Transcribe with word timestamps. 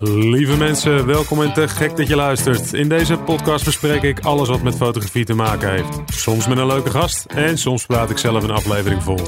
Lieve 0.00 0.56
mensen, 0.56 1.06
welkom 1.06 1.42
en 1.42 1.52
te 1.52 1.68
gek 1.68 1.96
dat 1.96 2.08
je 2.08 2.16
luistert. 2.16 2.72
In 2.72 2.88
deze 2.88 3.18
podcast 3.18 3.64
bespreek 3.64 4.02
ik 4.02 4.20
alles 4.20 4.48
wat 4.48 4.62
met 4.62 4.76
fotografie 4.76 5.24
te 5.24 5.34
maken 5.34 5.70
heeft. 5.70 6.00
Soms 6.06 6.48
met 6.48 6.58
een 6.58 6.66
leuke 6.66 6.90
gast 6.90 7.24
en 7.24 7.58
soms 7.58 7.86
praat 7.86 8.10
ik 8.10 8.18
zelf 8.18 8.42
een 8.42 8.50
aflevering 8.50 9.02
vol. 9.02 9.18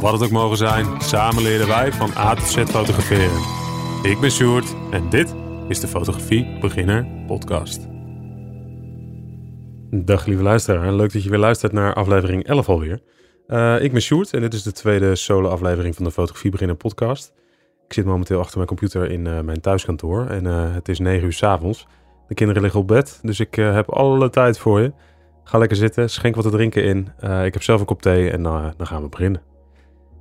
Wat 0.00 0.12
het 0.12 0.22
ook 0.22 0.30
mogen 0.30 0.56
zijn, 0.56 0.86
samen 1.00 1.42
leren 1.42 1.66
wij 1.66 1.92
van 1.92 2.10
A 2.16 2.34
tot 2.34 2.46
Z 2.46 2.56
fotograferen. 2.56 3.40
Ik 4.02 4.20
ben 4.20 4.30
Sjoerd 4.30 4.74
en 4.90 5.10
dit 5.10 5.34
is 5.68 5.80
de 5.80 5.88
Fotografie 5.88 6.58
Beginner 6.60 7.06
Podcast. 7.26 7.88
Dag 9.90 10.26
lieve 10.26 10.42
luisteraar, 10.42 10.92
leuk 10.92 11.12
dat 11.12 11.22
je 11.22 11.30
weer 11.30 11.38
luistert 11.38 11.72
naar 11.72 11.94
aflevering 11.94 12.44
11 12.44 12.68
alweer. 12.68 13.00
Uh, 13.48 13.82
ik 13.82 13.92
ben 13.92 14.02
Sjoerd 14.02 14.32
en 14.32 14.40
dit 14.40 14.54
is 14.54 14.62
de 14.62 14.72
tweede 14.72 15.16
solo 15.16 15.48
aflevering 15.48 15.94
van 15.94 16.04
de 16.04 16.10
Fotografie 16.10 16.50
Beginner 16.50 16.76
Podcast. 16.76 17.32
Ik 17.86 17.92
zit 17.92 18.04
momenteel 18.04 18.38
achter 18.38 18.56
mijn 18.56 18.68
computer 18.68 19.10
in 19.10 19.26
uh, 19.26 19.40
mijn 19.40 19.60
thuiskantoor 19.60 20.26
en 20.26 20.44
uh, 20.44 20.74
het 20.74 20.88
is 20.88 20.98
9 20.98 21.24
uur 21.24 21.32
s 21.32 21.42
avonds. 21.42 21.86
De 22.28 22.34
kinderen 22.34 22.62
liggen 22.62 22.80
op 22.80 22.88
bed, 22.88 23.18
dus 23.22 23.40
ik 23.40 23.56
uh, 23.56 23.74
heb 23.74 23.90
alle 23.90 24.30
tijd 24.30 24.58
voor 24.58 24.80
je. 24.80 24.92
Ga 25.44 25.58
lekker 25.58 25.76
zitten, 25.76 26.10
schenk 26.10 26.34
wat 26.34 26.44
te 26.44 26.50
drinken 26.50 26.84
in. 26.84 26.98
ik 27.44 27.52
heb 27.52 27.62
zelf 27.62 27.80
een 27.80 27.86
kop 27.86 28.02
thee 28.02 28.30
en 28.30 28.42
dan 28.42 28.74
gaan 28.78 29.02
we 29.02 29.08
beginnen. 29.08 29.42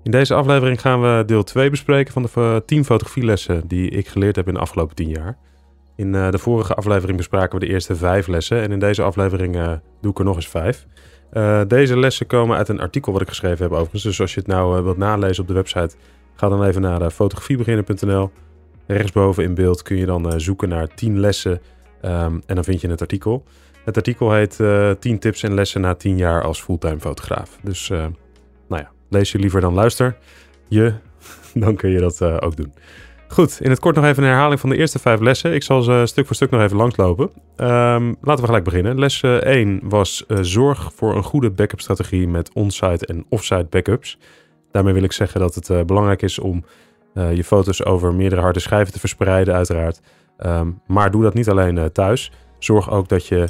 In 0.03 0.11
deze 0.11 0.33
aflevering 0.33 0.81
gaan 0.81 1.01
we 1.01 1.23
deel 1.25 1.43
2 1.43 1.69
bespreken 1.69 2.13
van 2.13 2.21
de 2.23 2.63
10 2.65 2.85
fotografielessen 2.85 3.67
die 3.67 3.89
ik 3.89 4.07
geleerd 4.07 4.35
heb 4.35 4.47
in 4.47 4.53
de 4.53 4.59
afgelopen 4.59 4.95
10 4.95 5.09
jaar. 5.09 5.37
In 5.95 6.11
de 6.11 6.37
vorige 6.37 6.73
aflevering 6.73 7.17
bespraken 7.17 7.59
we 7.59 7.65
de 7.65 7.71
eerste 7.71 7.95
5 7.95 8.27
lessen 8.27 8.61
en 8.61 8.71
in 8.71 8.79
deze 8.79 9.01
aflevering 9.01 9.79
doe 10.01 10.11
ik 10.11 10.19
er 10.19 10.25
nog 10.25 10.35
eens 10.35 10.47
5. 10.47 10.85
deze 11.67 11.99
lessen 11.99 12.27
komen 12.27 12.57
uit 12.57 12.69
een 12.69 12.79
artikel 12.79 13.11
wat 13.11 13.21
ik 13.21 13.27
geschreven 13.27 13.63
heb 13.63 13.71
overigens. 13.71 14.03
Dus 14.03 14.21
als 14.21 14.33
je 14.33 14.39
het 14.39 14.49
nou 14.49 14.83
wilt 14.83 14.97
nalezen 14.97 15.41
op 15.41 15.47
de 15.47 15.53
website 15.53 15.95
Ga 16.35 16.49
dan 16.49 16.63
even 16.63 16.81
naar 16.81 17.09
fotografiebeginner.nl. 17.09 18.31
Rechtsboven 18.87 19.43
in 19.43 19.53
beeld 19.53 19.81
kun 19.81 19.97
je 19.97 20.05
dan 20.05 20.39
zoeken 20.39 20.69
naar 20.69 20.87
10 20.87 21.19
lessen 21.19 21.61
um, 22.01 22.41
en 22.45 22.55
dan 22.55 22.63
vind 22.63 22.81
je 22.81 22.87
het 22.87 23.01
artikel. 23.01 23.43
Het 23.83 23.95
artikel 23.95 24.33
heet 24.33 24.59
uh, 24.59 24.91
10 24.91 25.19
tips 25.19 25.43
en 25.43 25.53
lessen 25.53 25.81
na 25.81 25.93
10 25.93 26.17
jaar 26.17 26.43
als 26.43 26.61
fulltime 26.61 26.99
fotograaf. 26.99 27.57
Dus 27.61 27.89
nou 28.67 28.81
ja, 28.81 28.91
lees 29.09 29.31
je 29.31 29.39
liever 29.39 29.61
dan 29.61 29.73
luister 29.73 30.17
je, 30.67 30.93
dan 31.53 31.75
kun 31.75 31.89
je 31.89 31.99
dat 31.99 32.21
ook 32.21 32.55
doen. 32.55 32.73
Goed, 33.27 33.59
in 33.61 33.69
het 33.69 33.79
kort 33.79 33.95
nog 33.95 34.05
even 34.05 34.23
een 34.23 34.29
herhaling 34.29 34.59
van 34.59 34.69
de 34.69 34.77
eerste 34.77 34.99
vijf 34.99 35.19
lessen. 35.19 35.53
Ik 35.53 35.63
zal 35.63 35.81
ze 35.81 36.03
stuk 36.05 36.25
voor 36.25 36.35
stuk 36.35 36.49
nog 36.49 36.61
even 36.61 36.77
langslopen. 36.77 37.25
Um, 37.57 38.15
laten 38.21 38.41
we 38.41 38.45
gelijk 38.45 38.63
beginnen. 38.63 38.99
Les 38.99 39.21
1 39.21 39.79
was 39.83 40.25
zorg 40.41 40.91
voor 40.95 41.15
een 41.15 41.23
goede 41.23 41.51
backup 41.51 41.81
strategie 41.81 42.27
met 42.27 42.53
on-site 42.53 43.05
en 43.05 43.25
off-site 43.29 43.67
backups. 43.69 44.17
Daarmee 44.75 44.93
wil 44.93 45.03
ik 45.03 45.11
zeggen 45.11 45.39
dat 45.39 45.55
het 45.55 45.69
uh, 45.69 45.81
belangrijk 45.81 46.21
is 46.21 46.39
om 46.39 46.63
uh, 47.13 47.35
je 47.35 47.43
foto's 47.43 47.85
over 47.85 48.13
meerdere 48.13 48.41
harde 48.41 48.59
schijven 48.59 48.93
te 48.93 48.99
verspreiden, 48.99 49.53
uiteraard. 49.53 50.01
Um, 50.45 50.81
maar 50.87 51.11
doe 51.11 51.23
dat 51.23 51.33
niet 51.33 51.49
alleen 51.49 51.75
uh, 51.75 51.85
thuis. 51.85 52.31
Zorg 52.59 52.91
ook 52.91 53.07
dat 53.07 53.27
je 53.27 53.49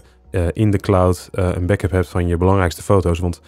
in 0.53 0.71
de 0.71 0.77
cloud 0.77 1.29
een 1.31 1.65
backup 1.65 1.91
hebt 1.91 2.07
van 2.07 2.27
je 2.27 2.37
belangrijkste 2.37 2.83
foto's. 2.83 3.19
Want 3.19 3.41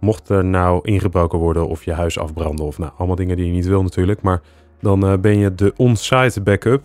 mocht 0.00 0.28
er 0.28 0.44
nou 0.44 0.80
ingebroken 0.82 1.38
worden 1.38 1.68
of 1.68 1.84
je 1.84 1.92
huis 1.92 2.18
afbranden 2.18 2.64
of 2.64 2.78
nou, 2.78 2.92
allemaal 2.96 3.16
dingen 3.16 3.36
die 3.36 3.46
je 3.46 3.52
niet 3.52 3.66
wil 3.66 3.82
natuurlijk. 3.82 4.22
Maar 4.22 4.40
dan 4.80 5.20
ben 5.20 5.38
je 5.38 5.54
de 5.54 5.72
on-site 5.76 6.40
backup 6.40 6.82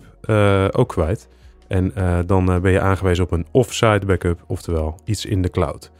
ook 0.72 0.88
kwijt. 0.88 1.28
En 1.68 1.92
dan 2.26 2.60
ben 2.60 2.72
je 2.72 2.80
aangewezen 2.80 3.24
op 3.24 3.30
een 3.30 3.46
off-site 3.50 4.06
backup, 4.06 4.44
oftewel 4.46 4.94
iets 5.04 5.26
in 5.26 5.42
de 5.42 5.50
cloud. 5.50 5.90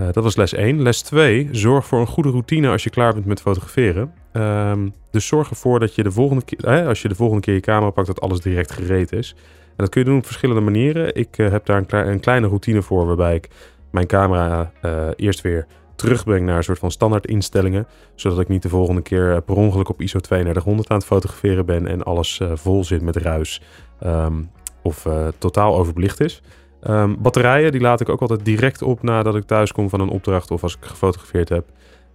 Uh, 0.00 0.06
dat 0.12 0.24
was 0.24 0.36
les 0.36 0.52
1. 0.52 0.82
Les 0.82 1.02
2. 1.02 1.48
Zorg 1.50 1.86
voor 1.86 2.00
een 2.00 2.06
goede 2.06 2.30
routine 2.30 2.68
als 2.68 2.84
je 2.84 2.90
klaar 2.90 3.12
bent 3.14 3.26
met 3.26 3.40
fotograferen. 3.40 4.12
Um, 4.32 4.92
dus 5.10 5.26
zorg 5.26 5.50
ervoor 5.50 5.80
dat 5.80 5.94
je 5.94 6.02
de 6.02 6.10
volgende 6.10 6.44
keer, 6.44 6.64
eh, 6.64 6.86
als 6.86 7.02
je 7.02 7.08
de 7.08 7.14
volgende 7.14 7.42
keer 7.42 7.54
je 7.54 7.60
camera 7.60 7.90
pakt, 7.90 8.06
dat 8.06 8.20
alles 8.20 8.40
direct 8.40 8.72
gereed 8.72 9.12
is. 9.12 9.34
En 9.68 9.76
dat 9.76 9.88
kun 9.88 10.00
je 10.00 10.06
doen 10.06 10.18
op 10.18 10.26
verschillende 10.26 10.60
manieren. 10.60 11.14
Ik 11.14 11.38
uh, 11.38 11.50
heb 11.50 11.66
daar 11.66 11.84
een, 11.88 12.08
een, 12.08 12.20
kleine 12.20 12.46
routine 12.46 12.82
voor, 12.82 13.06
waarbij 13.06 13.34
ik 13.34 13.48
mijn 13.90 14.06
camera 14.06 14.72
uh, 14.84 15.08
eerst 15.16 15.40
weer 15.40 15.66
terugbreng 15.96 16.46
naar 16.46 16.56
een 16.56 16.64
soort 16.64 16.78
van 16.78 16.90
standaard 16.90 17.26
instellingen. 17.26 17.86
Zodat 18.14 18.40
ik 18.40 18.48
niet 18.48 18.62
de 18.62 18.68
volgende 18.68 19.02
keer 19.02 19.42
per 19.42 19.56
ongeluk 19.56 19.88
op 19.88 20.00
ISO 20.00 20.18
3200 20.18 20.90
aan 20.90 20.96
het 20.96 21.06
fotograferen 21.06 21.66
ben 21.66 21.86
en 21.86 22.02
alles 22.02 22.40
vol 22.54 22.84
zit 22.84 23.02
met 23.02 23.16
ruis 23.16 23.62
um, 24.04 24.50
of 24.82 25.06
totaal 25.38 25.76
overbelicht 25.76 26.20
is. 26.20 26.42
Um, 26.88 27.16
batterijen 27.22 27.72
die 27.72 27.80
laat 27.80 28.00
ik 28.00 28.08
ook 28.08 28.20
altijd 28.20 28.44
direct 28.44 28.82
op 28.82 29.02
nadat 29.02 29.36
ik 29.36 29.44
thuis 29.44 29.72
kom 29.72 29.88
van 29.88 30.00
een 30.00 30.08
opdracht 30.08 30.50
of 30.50 30.62
als 30.62 30.76
ik 30.76 30.84
gefotografeerd 30.84 31.48
heb. 31.48 31.64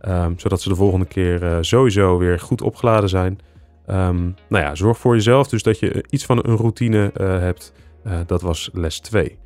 Um, 0.08 0.40
zodat 0.40 0.62
ze 0.62 0.70
de 0.70 0.76
volgende 0.76 1.06
keer 1.06 1.44
uh, 1.44 1.58
sowieso 1.62 2.18
weer 2.18 2.40
goed 2.40 2.62
opgeladen 2.62 3.10
zijn. 3.10 3.40
Um, 3.90 4.36
nou 4.50 4.64
ja, 4.64 4.76
zorg 4.76 4.98
voor 4.98 5.16
jezelf 5.16 5.48
dus 5.48 5.64
dat 5.64 5.80
je 5.80 6.06
iets 6.10 6.26
van 6.26 6.38
een 6.38 6.56
routine 6.56 7.12
uh, 7.22 7.40
hebt. 7.40 7.74
Dat 8.26 8.42
was 8.42 8.70
les 8.74 9.00
2. 9.00 9.38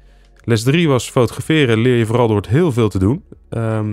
Les 0.43 0.63
3 0.63 0.87
was 0.87 1.09
fotograferen 1.09 1.77
leer 1.77 1.95
je 1.95 2.05
vooral 2.05 2.27
door 2.27 2.37
het 2.37 2.47
heel 2.47 2.71
veel 2.71 2.89
te 2.89 2.99
doen. 2.99 3.23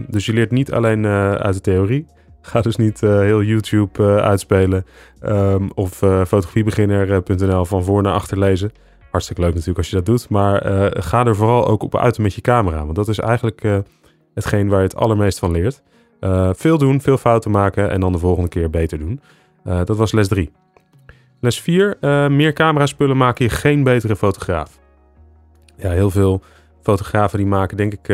dus 0.08 0.26
je 0.26 0.32
leert 0.32 0.50
niet 0.50 0.72
alleen 0.72 1.06
uit 1.06 1.54
de 1.54 1.60
theorie. 1.60 2.06
Ga 2.42 2.60
dus 2.60 2.76
niet 2.76 3.00
heel 3.00 3.42
YouTube 3.42 4.20
uitspelen 4.20 4.84
of 5.74 5.96
fotografiebeginner.nl 6.26 7.64
van 7.64 7.84
voor 7.84 8.02
naar 8.02 8.12
achter 8.12 8.38
lezen. 8.38 8.72
Hartstikke 9.10 9.42
leuk 9.42 9.50
natuurlijk 9.50 9.78
als 9.78 9.90
je 9.90 9.96
dat 9.96 10.06
doet. 10.06 10.28
Maar 10.28 10.66
uh, 10.66 10.86
ga 10.90 11.26
er 11.26 11.36
vooral 11.36 11.66
ook 11.66 11.82
op 11.82 11.96
uit 11.96 12.18
met 12.18 12.34
je 12.34 12.40
camera. 12.40 12.84
Want 12.84 12.94
dat 12.94 13.08
is 13.08 13.18
eigenlijk 13.18 13.64
uh, 13.64 13.78
hetgeen 14.34 14.68
waar 14.68 14.78
je 14.78 14.84
het 14.84 14.96
allermeest 14.96 15.38
van 15.38 15.50
leert. 15.50 15.82
Uh, 16.20 16.50
veel 16.52 16.78
doen, 16.78 17.00
veel 17.00 17.16
fouten 17.16 17.50
maken 17.50 17.90
en 17.90 18.00
dan 18.00 18.12
de 18.12 18.18
volgende 18.18 18.48
keer 18.48 18.70
beter 18.70 18.98
doen. 18.98 19.20
dat 19.62 19.96
was 19.96 20.12
les 20.12 20.28
3. 20.28 20.50
Les 21.40 21.60
4. 21.60 21.96
meer 22.30 22.52
camera-spullen 22.52 23.16
maken 23.16 23.44
je 23.44 23.50
geen 23.50 23.82
betere 23.82 24.16
fotograaf. 24.16 24.78
Ja, 25.76 25.90
heel 25.90 26.10
veel 26.10 26.42
fotografen 26.82 27.38
die 27.38 27.46
maken 27.46 27.76
denk 27.76 27.92
ik 27.92 28.06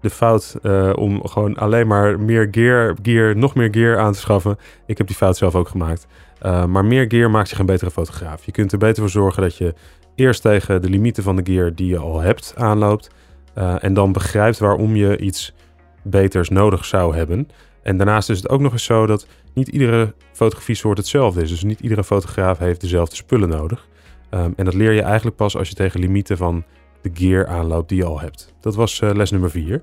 de 0.00 0.10
fout 0.10 0.58
om 0.94 1.26
gewoon 1.26 1.56
alleen 1.56 1.86
maar 1.86 2.20
meer 2.20 2.48
gear, 2.50 2.96
gear, 3.02 3.36
nog 3.36 3.54
meer 3.54 3.68
gear 3.70 3.98
aan 3.98 4.12
te 4.12 4.18
schaffen. 4.18 4.56
Ik 4.86 4.98
heb 4.98 5.06
die 5.06 5.16
fout 5.16 5.36
zelf 5.36 5.54
ook 5.54 5.68
gemaakt. 5.68 6.06
maar 6.42 6.84
meer 6.84 7.04
gear 7.08 7.30
maakt 7.30 7.50
je 7.50 7.56
geen 7.56 7.66
betere 7.66 7.90
fotograaf. 7.90 8.44
Je 8.44 8.52
kunt 8.52 8.72
er 8.72 8.78
beter 8.78 9.02
voor 9.02 9.10
zorgen 9.10 9.42
dat 9.42 9.56
je 9.56 9.74
eerst 10.18 10.42
tegen 10.42 10.82
de 10.82 10.88
limieten 10.88 11.22
van 11.22 11.36
de 11.36 11.52
gear 11.52 11.74
die 11.74 11.86
je 11.86 11.98
al 11.98 12.20
hebt 12.20 12.54
aanloopt. 12.56 13.10
Uh, 13.58 13.84
en 13.84 13.94
dan 13.94 14.12
begrijpt 14.12 14.58
waarom 14.58 14.96
je 14.96 15.18
iets 15.18 15.54
beters 16.02 16.48
nodig 16.48 16.84
zou 16.84 17.16
hebben. 17.16 17.48
En 17.82 17.96
daarnaast 17.96 18.30
is 18.30 18.36
het 18.36 18.48
ook 18.48 18.60
nog 18.60 18.72
eens 18.72 18.84
zo 18.84 19.06
dat 19.06 19.26
niet 19.54 19.68
iedere 19.68 20.14
fotografie 20.32 20.74
soort 20.74 20.98
hetzelfde 20.98 21.42
is. 21.42 21.48
Dus 21.48 21.62
niet 21.62 21.80
iedere 21.80 22.04
fotograaf 22.04 22.58
heeft 22.58 22.80
dezelfde 22.80 23.16
spullen 23.16 23.48
nodig. 23.48 23.86
Um, 24.30 24.52
en 24.56 24.64
dat 24.64 24.74
leer 24.74 24.92
je 24.92 25.02
eigenlijk 25.02 25.36
pas 25.36 25.56
als 25.56 25.68
je 25.68 25.74
tegen 25.74 26.00
limieten 26.00 26.36
van 26.36 26.64
de 27.02 27.10
gear 27.14 27.46
aanloopt 27.46 27.88
die 27.88 27.98
je 27.98 28.04
al 28.04 28.20
hebt. 28.20 28.54
Dat 28.60 28.74
was 28.74 29.00
uh, 29.00 29.10
les 29.14 29.30
nummer 29.30 29.50
4. 29.50 29.82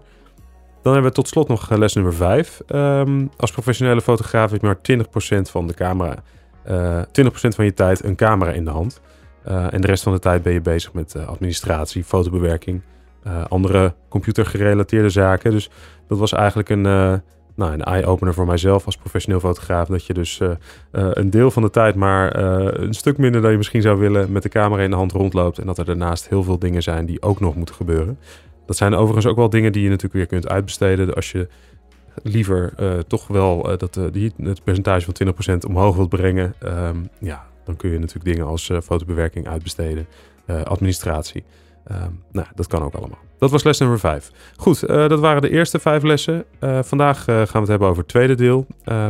Dan 0.82 0.94
hebben 0.94 1.12
we 1.12 1.18
tot 1.18 1.28
slot 1.28 1.48
nog 1.48 1.72
uh, 1.72 1.78
les 1.78 1.94
nummer 1.94 2.14
5. 2.14 2.62
Um, 2.68 2.78
ehm, 2.78 3.28
als 3.38 3.52
professionele 3.52 4.02
fotograaf 4.02 4.52
je 4.52 4.58
maar 4.62 4.78
20% 4.78 5.52
van 5.52 5.68
de 5.68 5.74
camera, 5.74 6.24
20% 6.66 7.08
van 7.32 7.66
je 7.66 7.74
tijd 7.74 8.04
een 8.04 8.16
camera 8.16 8.52
in 8.52 8.66
de 8.66 8.72
hand. 8.72 9.02
Uh, 9.48 9.74
en 9.74 9.82
de 9.82 9.88
rest 9.88 10.04
van 10.04 10.14
de 10.14 10.20
tijd 10.20 10.44
ben 10.44 10.54
je 10.54 10.62
bezig 10.62 10.94
met 10.94 11.14
uh, 11.18 11.28
administratie, 11.28 12.04
fotobewerking, 12.04 12.82
uh, 13.28 13.46
andere 13.46 13.94
computergerelateerde 14.10 15.10
zaken. 15.10 15.52
Dus 15.52 15.70
dat 16.08 16.18
was 16.18 16.34
eigenlijk 16.34 16.70
een, 16.70 16.82
nou, 16.82 17.74
een 17.74 17.84
eye-opener 17.84 18.34
voor 18.34 18.46
mijzelf 18.46 18.86
als 18.86 18.98
professioneel 18.98 19.40
fotograaf. 19.40 19.88
Dat 19.88 20.06
je 20.06 20.14
dus 20.14 20.40
een 20.92 21.30
deel 21.30 21.52
van 21.52 21.62
de 21.62 21.70
tijd 21.70 21.96
maar 21.96 22.36
een 22.80 22.94
stuk 22.94 23.18
minder 23.18 23.42
dan 23.42 23.52
je 23.52 23.58
misschien 23.58 23.82
zou 23.82 24.00
willen 24.00 24.32
met 24.32 24.44
de 24.44 24.50
camera 24.50 24.84
in 24.84 24.90
de 24.90 24.96
hand 24.96 25.12
rondloopt. 25.12 25.58
En 25.58 25.66
dat 25.66 25.78
er 25.78 25.86
daarnaast 25.86 26.30
heel 26.30 26.44
veel 26.44 26.60
dingen 26.60 26.84
zijn 26.84 27.06
die 27.06 27.22
ook 27.22 27.40
nog 27.40 27.56
moeten 27.56 27.76
gebeuren. 27.76 28.20
Dat 28.66 28.78
zijn 28.78 28.94
overigens 28.94 29.26
ook 29.26 29.36
wel 29.36 29.50
dingen 29.50 29.72
die 29.72 29.84
je 29.84 29.90
natuurlijk 29.90 30.16
weer 30.16 30.40
kunt 30.40 30.50
uitbesteden. 30.50 31.16
Als 31.16 31.32
je 31.32 31.48
liever 32.24 32.74
toch 33.08 33.28
wel 33.28 33.78
dat, 33.78 34.00
die, 34.12 34.34
het 34.38 34.64
percentage 34.64 35.12
van 35.14 35.56
20% 35.56 35.68
omhoog 35.68 35.96
wilt 35.96 36.10
brengen. 36.10 36.54
Um, 36.64 37.10
ja, 37.20 37.46
dan 37.66 37.76
kun 37.76 37.90
je 37.90 38.00
natuurlijk 38.00 38.26
dingen 38.26 38.46
als 38.46 38.70
uh, 38.70 38.78
fotobewerking 38.84 39.48
uitbesteden, 39.48 40.08
uh, 40.48 40.62
administratie. 40.62 41.44
Uh, 41.92 41.98
nou, 42.32 42.48
dat 42.56 42.68
kan 42.68 42.84
ook 42.84 42.94
allemaal. 42.94 43.20
Dat 43.38 43.52
was 43.52 43.64
les 43.64 43.80
nummer 43.80 44.00
5. 44.00 44.32
Goed, 44.56 44.84
uh, 44.84 45.08
dat 45.08 45.20
waren 45.20 45.42
de 45.42 45.50
eerste 45.50 45.80
vijf 45.80 46.04
lessen. 46.04 46.46
vandaag 46.60 47.24
gaan 47.24 47.46
we 47.52 47.58
het 47.58 47.68
hebben 47.68 47.88
over 47.88 48.02
het 48.02 48.12
tweede 48.12 48.36
deel. 48.36 48.66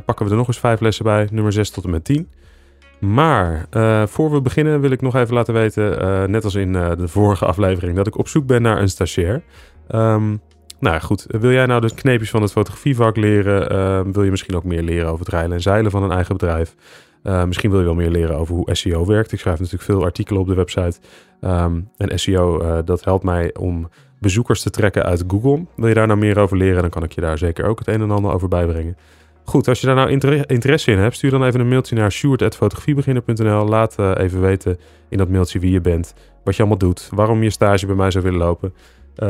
pakken 0.05 0.25
we 0.25 0.31
er 0.31 0.37
nog 0.37 0.47
eens 0.47 0.59
vijf 0.59 0.79
lessen 0.79 1.05
bij, 1.05 1.27
nummer 1.31 1.53
6 1.53 1.69
tot 1.69 1.83
en 1.83 1.89
met 1.89 2.03
10. 2.03 2.29
Maar 2.99 3.65
voor 4.07 4.31
we 4.31 4.41
beginnen 4.41 4.81
wil 4.81 4.91
ik 4.91 5.01
nog 5.01 5.15
even 5.15 5.33
laten 5.33 5.53
weten, 5.53 6.31
net 6.31 6.43
als 6.43 6.55
in 6.55 6.73
de 6.73 7.07
vorige 7.07 7.45
aflevering, 7.45 7.95
dat 7.95 8.07
ik 8.07 8.17
op 8.17 8.27
zoek 8.27 8.45
ben 8.45 8.61
naar 8.61 8.81
een 8.81 8.89
stagiair. 8.89 9.43
Um, 9.89 10.41
nou 10.79 11.01
goed, 11.01 11.25
wil 11.27 11.51
jij 11.51 11.65
nou 11.65 11.81
de 11.81 11.93
kneepjes 11.93 12.29
van 12.29 12.41
het 12.41 12.51
fotografievak 12.51 13.15
leren? 13.15 13.69
Ehm, 13.69 14.11
wil 14.11 14.23
je 14.23 14.31
misschien 14.31 14.55
ook 14.55 14.63
meer 14.63 14.83
leren 14.83 15.07
over 15.07 15.25
het 15.25 15.33
rijlen 15.33 15.51
en 15.51 15.61
zeilen 15.61 15.91
van 15.91 16.03
een 16.03 16.11
eigen 16.11 16.37
bedrijf? 16.37 16.75
Uh, 17.27 17.43
misschien 17.43 17.69
wil 17.69 17.79
je 17.79 17.85
wel 17.85 17.95
meer 17.95 18.09
leren 18.09 18.37
over 18.37 18.55
hoe 18.55 18.75
SEO 18.75 19.05
werkt. 19.05 19.31
Ik 19.31 19.39
schrijf 19.39 19.57
natuurlijk 19.59 19.83
veel 19.83 20.03
artikelen 20.03 20.41
op 20.41 20.47
de 20.47 20.53
website. 20.53 20.99
Um, 21.41 21.89
en 21.97 22.19
SEO, 22.19 22.61
uh, 22.61 22.77
dat 22.85 23.03
helpt 23.03 23.23
mij 23.23 23.55
om 23.55 23.89
bezoekers 24.19 24.61
te 24.61 24.69
trekken 24.69 25.03
uit 25.03 25.23
Google. 25.27 25.65
Wil 25.75 25.87
je 25.87 25.93
daar 25.93 26.07
nou 26.07 26.19
meer 26.19 26.39
over 26.39 26.57
leren, 26.57 26.81
dan 26.81 26.89
kan 26.89 27.03
ik 27.03 27.11
je 27.11 27.21
daar 27.21 27.37
zeker 27.37 27.65
ook 27.65 27.79
het 27.79 27.87
een 27.87 28.01
en 28.01 28.11
ander 28.11 28.31
over 28.31 28.47
bijbrengen. 28.47 28.97
Goed, 29.43 29.67
als 29.67 29.81
je 29.81 29.87
daar 29.87 29.95
nou 29.95 30.09
interesse 30.47 30.91
in 30.91 30.97
hebt, 30.97 31.15
stuur 31.15 31.31
dan 31.31 31.43
even 31.43 31.59
een 31.59 31.67
mailtje 31.67 31.95
naar 31.95 32.11
sjoerd.fotografiebeginner.nl. 32.11 33.67
Laat 33.67 33.95
uh, 33.99 34.11
even 34.17 34.41
weten 34.41 34.79
in 35.09 35.17
dat 35.17 35.29
mailtje 35.29 35.59
wie 35.59 35.71
je 35.71 35.81
bent, 35.81 36.13
wat 36.43 36.55
je 36.55 36.59
allemaal 36.59 36.79
doet, 36.79 37.09
waarom 37.13 37.43
je 37.43 37.49
stage 37.49 37.85
bij 37.85 37.95
mij 37.95 38.11
zou 38.11 38.23
willen 38.23 38.39
lopen, 38.39 38.73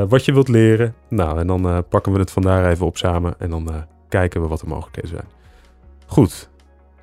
wat 0.08 0.26
je 0.26 0.34
wilt 0.34 0.48
leren. 0.48 0.96
Nou, 1.10 1.40
en 1.40 1.48
dan 1.48 1.84
pakken 1.90 2.12
we 2.14 2.20
het 2.20 2.32
vandaar 2.32 2.72
even 2.72 2.86
op 2.86 2.98
samen 2.98 3.36
en 3.40 3.50
dan 3.50 3.86
kijken 4.10 4.42
we 4.42 4.48
wat 4.48 4.60
de 4.60 4.68
mogelijkheden 4.68 5.10
zijn. 5.10 5.28
Goed, 6.06 6.50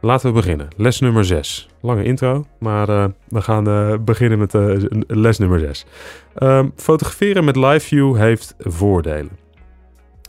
laten 0.02 0.28
we 0.28 0.34
beginnen. 0.34 0.68
Les 0.76 1.00
nummer 1.00 1.24
6. 1.24 1.68
Lange 1.80 2.04
intro, 2.04 2.46
maar 2.58 2.86
we 3.28 3.42
gaan 3.42 3.64
beginnen 4.04 4.38
met 4.38 4.52
les 5.06 5.38
nummer 5.38 5.58
6. 5.58 5.84
Um, 6.42 6.48
ehm, 6.48 6.68
fotograferen 6.76 7.44
met 7.44 7.56
live 7.56 7.86
view 7.86 8.16
heeft 8.16 8.54
voordelen. 8.58 9.30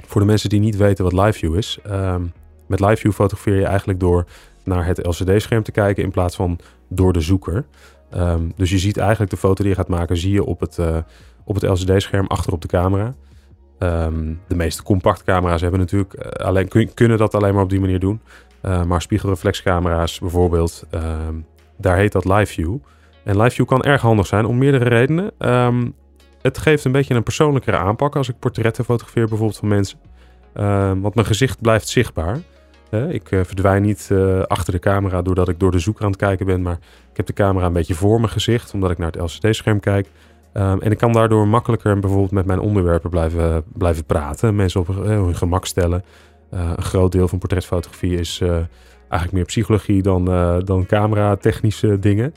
Voor 0.05 0.21
de 0.21 0.27
mensen 0.27 0.49
die 0.49 0.59
niet 0.59 0.77
weten 0.77 1.03
wat 1.03 1.13
live 1.13 1.39
view 1.39 1.55
is. 1.55 1.79
Um, 1.87 2.33
met 2.67 2.79
live 2.79 2.95
view 2.95 3.11
fotografeer 3.11 3.59
je 3.59 3.65
eigenlijk 3.65 3.99
door 3.99 4.25
naar 4.63 4.85
het 4.85 5.05
LCD-scherm 5.05 5.63
te 5.63 5.71
kijken 5.71 6.03
in 6.03 6.11
plaats 6.11 6.35
van 6.35 6.59
door 6.87 7.13
de 7.13 7.21
zoeker. 7.21 7.65
Um, 8.15 8.53
dus 8.55 8.69
je 8.69 8.77
ziet 8.77 8.97
eigenlijk 8.97 9.31
de 9.31 9.37
foto 9.37 9.63
die 9.63 9.71
je 9.71 9.77
gaat 9.77 9.87
maken, 9.87 10.17
zie 10.17 10.31
je 10.31 10.43
op 10.43 10.59
het, 10.59 10.77
uh, 10.77 10.97
op 11.43 11.55
het 11.55 11.63
LCD-scherm 11.63 12.27
achter 12.27 12.53
op 12.53 12.61
de 12.61 12.67
camera. 12.67 13.13
De 14.47 14.55
meeste 14.55 14.83
compact 14.83 15.23
camera's 15.23 15.61
hebben 15.61 15.79
natuurlijk 15.79 16.13
uh, 16.13 16.45
alleen, 16.45 16.67
kun, 16.67 16.93
kunnen 16.93 17.17
dat 17.17 17.35
alleen 17.35 17.53
maar 17.53 17.63
op 17.63 17.69
die 17.69 17.79
manier 17.79 17.99
doen. 17.99 18.19
Uh, 18.65 18.83
maar 18.83 19.01
spiegelreflexcamera's 19.01 20.19
bijvoorbeeld, 20.19 20.85
um, 20.91 21.45
daar 21.77 21.97
heet 21.97 22.11
dat 22.11 22.25
live 22.25 22.53
view. 22.53 22.77
En 23.23 23.41
live 23.41 23.55
view 23.55 23.65
kan 23.65 23.83
erg 23.83 24.01
handig 24.01 24.27
zijn 24.27 24.45
om 24.45 24.57
meerdere 24.57 24.89
redenen. 24.89 25.31
het 26.41 26.57
geeft 26.57 26.85
een 26.85 26.91
beetje 26.91 27.15
een 27.15 27.23
persoonlijkere 27.23 27.77
aanpak 27.77 28.15
als 28.15 28.29
ik 28.29 28.39
portretten 28.39 28.85
fotografeer 28.85 29.27
bijvoorbeeld 29.27 29.59
van 29.59 29.67
mensen. 29.67 29.99
want 31.01 31.15
mijn 31.15 31.27
gezicht 31.27 31.61
blijft 31.61 31.87
zichtbaar. 31.87 32.39
Ik 33.09 33.31
uh, 33.31 33.43
verdwijn 33.43 33.81
niet 33.81 34.09
uh, 34.11 34.41
achter 34.41 34.73
de 34.73 34.79
camera 34.79 35.21
doordat 35.21 35.49
ik 35.49 35.59
door 35.59 35.71
de 35.71 35.79
zoeker 35.79 36.03
aan 36.03 36.11
het 36.11 36.19
kijken 36.19 36.45
ben, 36.45 36.61
maar 36.61 36.77
ik 37.11 37.17
heb 37.17 37.25
de 37.25 37.33
camera 37.33 37.65
een 37.65 37.73
beetje 37.73 37.93
voor 37.93 38.19
mijn 38.19 38.31
gezicht, 38.31 38.73
omdat 38.73 38.91
ik 38.91 38.97
naar 38.97 39.11
het 39.11 39.21
LCD-scherm 39.21 39.79
kijk. 39.79 40.07
En 40.53 40.91
ik 40.91 40.97
kan 40.97 41.11
daardoor 41.11 41.47
makkelijker 41.47 41.99
bijvoorbeeld 41.99 42.31
met 42.31 42.45
mijn 42.45 42.59
onderwerpen 42.59 43.09
blijven, 43.09 43.63
blijven 43.73 44.05
praten, 44.05 44.55
mensen 44.55 44.79
op 44.79 44.87
hun 44.87 45.35
gemak 45.35 45.65
stellen. 45.65 46.03
Een 46.53 46.83
groot 46.83 47.11
deel 47.11 47.27
van 47.27 47.39
portretfotografie 47.39 48.19
is 48.19 48.41
eigenlijk 48.97 49.31
meer 49.31 49.45
psychologie 49.45 50.01
dan, 50.01 50.25
dan 50.65 50.85
camera-technische 50.85 51.99
dingen. 51.99 52.33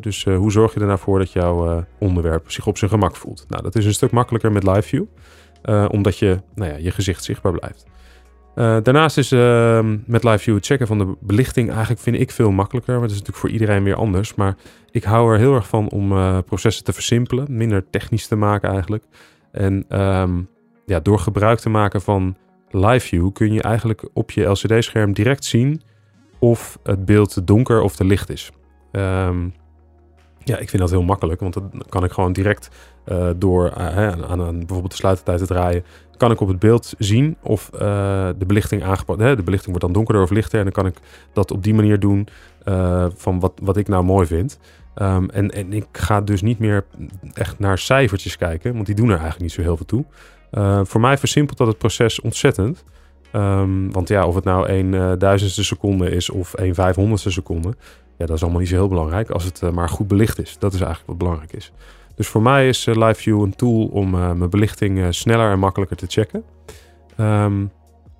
dus 0.00 0.24
hoe 0.24 0.52
zorg 0.52 0.74
je 0.74 0.80
er 0.80 0.86
nou 0.86 0.98
voor 0.98 1.18
dat 1.18 1.32
jouw 1.32 1.84
onderwerp 1.98 2.50
zich 2.50 2.66
op 2.66 2.78
zijn 2.78 2.90
gemak 2.90 3.16
voelt? 3.16 3.44
Nou, 3.48 3.62
dat 3.62 3.76
is 3.76 3.84
een 3.84 3.94
stuk 3.94 4.10
makkelijker 4.10 4.52
met 4.52 4.62
live 4.62 4.82
view, 4.82 5.04
omdat 5.90 6.18
je, 6.18 6.40
nou 6.54 6.70
ja, 6.70 6.76
je 6.76 6.90
gezicht 6.90 7.24
zichtbaar 7.24 7.52
blijft. 7.52 7.86
Daarnaast 8.58 9.18
is 9.18 9.32
uh, 9.32 9.80
met 10.04 10.24
live 10.24 10.38
view 10.38 10.54
het 10.54 10.66
checken 10.66 10.86
van 10.86 10.98
de 10.98 11.16
belichting 11.20 11.70
eigenlijk 11.70 12.00
vind 12.00 12.20
ik 12.20 12.30
veel 12.30 12.50
makkelijker. 12.50 12.92
Maar 12.92 13.02
dat 13.02 13.10
is 13.10 13.16
natuurlijk 13.16 13.46
voor 13.46 13.54
iedereen 13.54 13.84
weer 13.84 13.94
anders. 13.94 14.34
Maar 14.34 14.56
ik 14.90 15.04
hou 15.04 15.32
er 15.32 15.38
heel 15.38 15.54
erg 15.54 15.68
van 15.68 15.88
om 15.90 16.08
processen 16.42 16.84
te 16.84 16.92
versimpelen. 16.92 17.46
Minder 17.48 17.90
technisch 17.90 18.26
te 18.26 18.36
maken 18.36 18.70
eigenlijk. 18.70 19.04
En 19.52 20.00
um, 20.00 20.48
ja, 20.86 21.00
door 21.00 21.18
gebruik 21.18 21.58
te 21.58 21.68
maken 21.68 22.00
van 22.00 22.36
live 22.70 23.06
view 23.06 23.32
kun 23.32 23.52
je 23.52 23.62
eigenlijk 23.62 24.08
op 24.12 24.30
je 24.30 24.44
LCD-scherm 24.44 25.12
direct 25.12 25.44
zien 25.44 25.82
of 26.38 26.78
het 26.82 27.04
beeld 27.04 27.32
te 27.32 27.44
donker 27.44 27.80
of 27.80 27.96
te 27.96 28.04
licht 28.04 28.30
is. 28.30 28.50
Um, 28.92 29.54
ja, 30.44 30.58
ik 30.58 30.68
vind 30.68 30.82
dat 30.82 30.90
heel 30.90 31.02
makkelijk, 31.02 31.40
want 31.40 31.54
dan 31.54 31.70
kan 31.88 32.04
ik 32.04 32.12
gewoon 32.12 32.32
direct 32.32 32.68
uh, 33.06 33.30
door 33.36 33.72
uh, 33.78 34.08
aan, 34.08 34.24
aan, 34.24 34.58
bijvoorbeeld 34.58 34.90
de 34.90 34.96
sluitertijd 34.96 35.38
te 35.38 35.46
draaien, 35.46 35.84
kan 36.16 36.30
ik 36.30 36.40
op 36.40 36.48
het 36.48 36.58
beeld 36.58 36.94
zien 36.98 37.36
of 37.42 37.70
uh, 37.74 37.80
de 38.38 38.46
belichting 38.46 38.84
aangepast. 38.84 39.18
De 39.18 39.42
belichting 39.42 39.66
wordt 39.66 39.80
dan 39.80 39.92
donkerder 39.92 40.22
of 40.22 40.30
lichter 40.30 40.58
en 40.58 40.64
dan 40.64 40.72
kan 40.72 40.86
ik 40.86 40.96
dat 41.32 41.50
op 41.50 41.62
die 41.62 41.74
manier 41.74 42.00
doen 42.00 42.28
van 43.14 43.40
wat, 43.40 43.52
wat 43.62 43.76
ik 43.76 43.88
nou 43.88 44.04
mooi 44.04 44.26
vind. 44.26 44.58
Um, 45.02 45.30
en, 45.30 45.50
en 45.50 45.72
ik 45.72 45.86
ga 45.92 46.20
dus 46.20 46.42
niet 46.42 46.58
meer 46.58 46.84
echt 47.32 47.58
naar 47.58 47.78
cijfertjes 47.78 48.36
kijken, 48.36 48.74
want 48.74 48.86
die 48.86 48.94
doen 48.94 49.06
er 49.06 49.18
eigenlijk 49.18 49.42
niet 49.42 49.52
zo 49.52 49.62
heel 49.62 49.76
veel 49.76 49.86
toe. 49.86 50.04
Voor 50.82 51.00
mij 51.00 51.18
versimpelt 51.18 51.58
dat 51.58 51.66
het 51.66 51.78
proces 51.78 52.20
ontzettend. 52.20 52.84
Um, 53.32 53.92
want 53.92 54.08
ja, 54.08 54.26
of 54.26 54.34
het 54.34 54.44
nou 54.44 54.68
een 54.68 55.18
duizendste 55.18 55.64
seconde 55.64 56.10
is 56.10 56.30
of 56.30 56.52
een 56.56 56.74
vijfhonderdste 56.74 57.30
seconde, 57.30 57.74
ja, 58.18 58.26
dat 58.26 58.36
is 58.36 58.42
allemaal 58.42 58.60
niet 58.60 58.68
zo 58.68 58.74
heel 58.74 58.88
belangrijk 58.88 59.30
als 59.30 59.44
het 59.44 59.60
uh, 59.64 59.70
maar 59.70 59.88
goed 59.88 60.08
belicht 60.08 60.42
is. 60.42 60.56
Dat 60.58 60.72
is 60.72 60.80
eigenlijk 60.80 61.08
wat 61.08 61.18
belangrijk 61.18 61.52
is. 61.52 61.72
Dus 62.14 62.28
voor 62.28 62.42
mij 62.42 62.68
is 62.68 62.86
uh, 62.86 62.94
Live 62.94 63.20
View 63.20 63.42
een 63.42 63.56
tool 63.56 63.86
om 63.86 64.14
uh, 64.14 64.32
mijn 64.32 64.50
belichting 64.50 65.14
sneller 65.14 65.50
en 65.50 65.58
makkelijker 65.58 65.96
te 65.96 66.06
checken. 66.08 66.44
Um, 67.20 67.70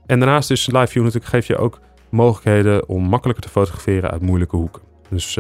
en 0.07 0.19
daarnaast 0.19 0.51
is 0.51 0.67
Live 0.67 0.87
View 0.87 1.03
natuurlijk 1.03 1.31
geeft 1.31 1.47
je 1.47 1.57
ook 1.57 1.81
mogelijkheden 2.09 2.89
om 2.89 3.03
makkelijker 3.03 3.45
te 3.45 3.51
fotograferen 3.51 4.11
uit 4.11 4.23
moeilijke 4.23 4.57
hoeken. 4.57 4.83
Dus 5.09 5.35